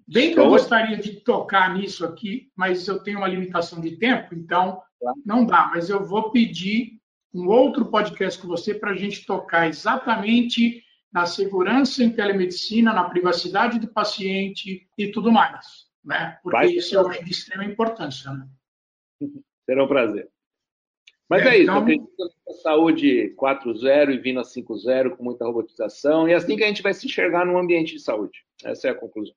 Bem 0.07 0.35
que 0.35 0.41
eu 0.41 0.49
gostaria 0.49 0.97
de 0.97 1.21
tocar 1.21 1.73
nisso 1.73 2.05
aqui, 2.05 2.51
mas 2.57 2.89
eu 2.89 3.01
tenho 3.03 3.19
uma 3.19 3.29
limitação 3.29 3.81
de 3.81 3.97
tempo, 3.97 4.35
então 4.35 4.83
não 5.25 5.47
dá. 5.47 5.71
Mas 5.73 5.89
eu 5.89 6.05
vou 6.05 6.33
pedir 6.33 7.01
um 7.35 7.49
outro 7.49 7.87
podcast 7.87 8.41
com 8.41 8.49
você 8.49 8.75
para 8.75 8.91
a 8.91 8.97
gente 8.97 9.25
tocar 9.25 9.69
exatamente 9.69 10.83
na 11.13 11.27
segurança 11.27 12.03
em 12.03 12.11
telemedicina, 12.11 12.93
na 12.93 13.05
privacidade 13.05 13.79
do 13.79 13.89
paciente 13.89 14.89
e 14.97 15.09
tudo 15.09 15.31
mais, 15.31 15.87
né? 16.05 16.39
Porque 16.43 16.57
Vai 16.57 16.67
isso 16.69 16.99
acho 16.99 17.25
de 17.25 17.31
extrema 17.31 17.65
importância, 17.65 18.33
né? 18.33 18.49
Será 19.67 19.85
um 19.85 19.89
prazer. 19.89 20.29
Mas 21.29 21.47
é, 21.47 21.49
é 21.49 21.55
isso, 21.57 21.63
então... 21.63 21.79
acredito 21.79 22.11
na 22.47 22.55
saúde 22.55 23.35
4.0 23.39 24.15
e 24.15 24.19
vindo 24.19 24.41
a 24.41 24.43
5.0 24.43 25.17
com 25.17 25.25
muita 25.25 25.45
robotização, 25.45 26.29
e 26.29 26.33
é 26.33 26.35
assim 26.35 26.57
que 26.57 26.65
a 26.65 26.67
gente 26.67 26.83
vai 26.83 26.93
se 26.93 27.07
enxergar 27.07 27.47
no 27.47 27.59
ambiente 27.59 27.95
de 27.95 28.01
saúde. 28.01 28.45
Essa 28.65 28.89
é 28.89 28.91
a 28.91 28.95
conclusão. 28.95 29.35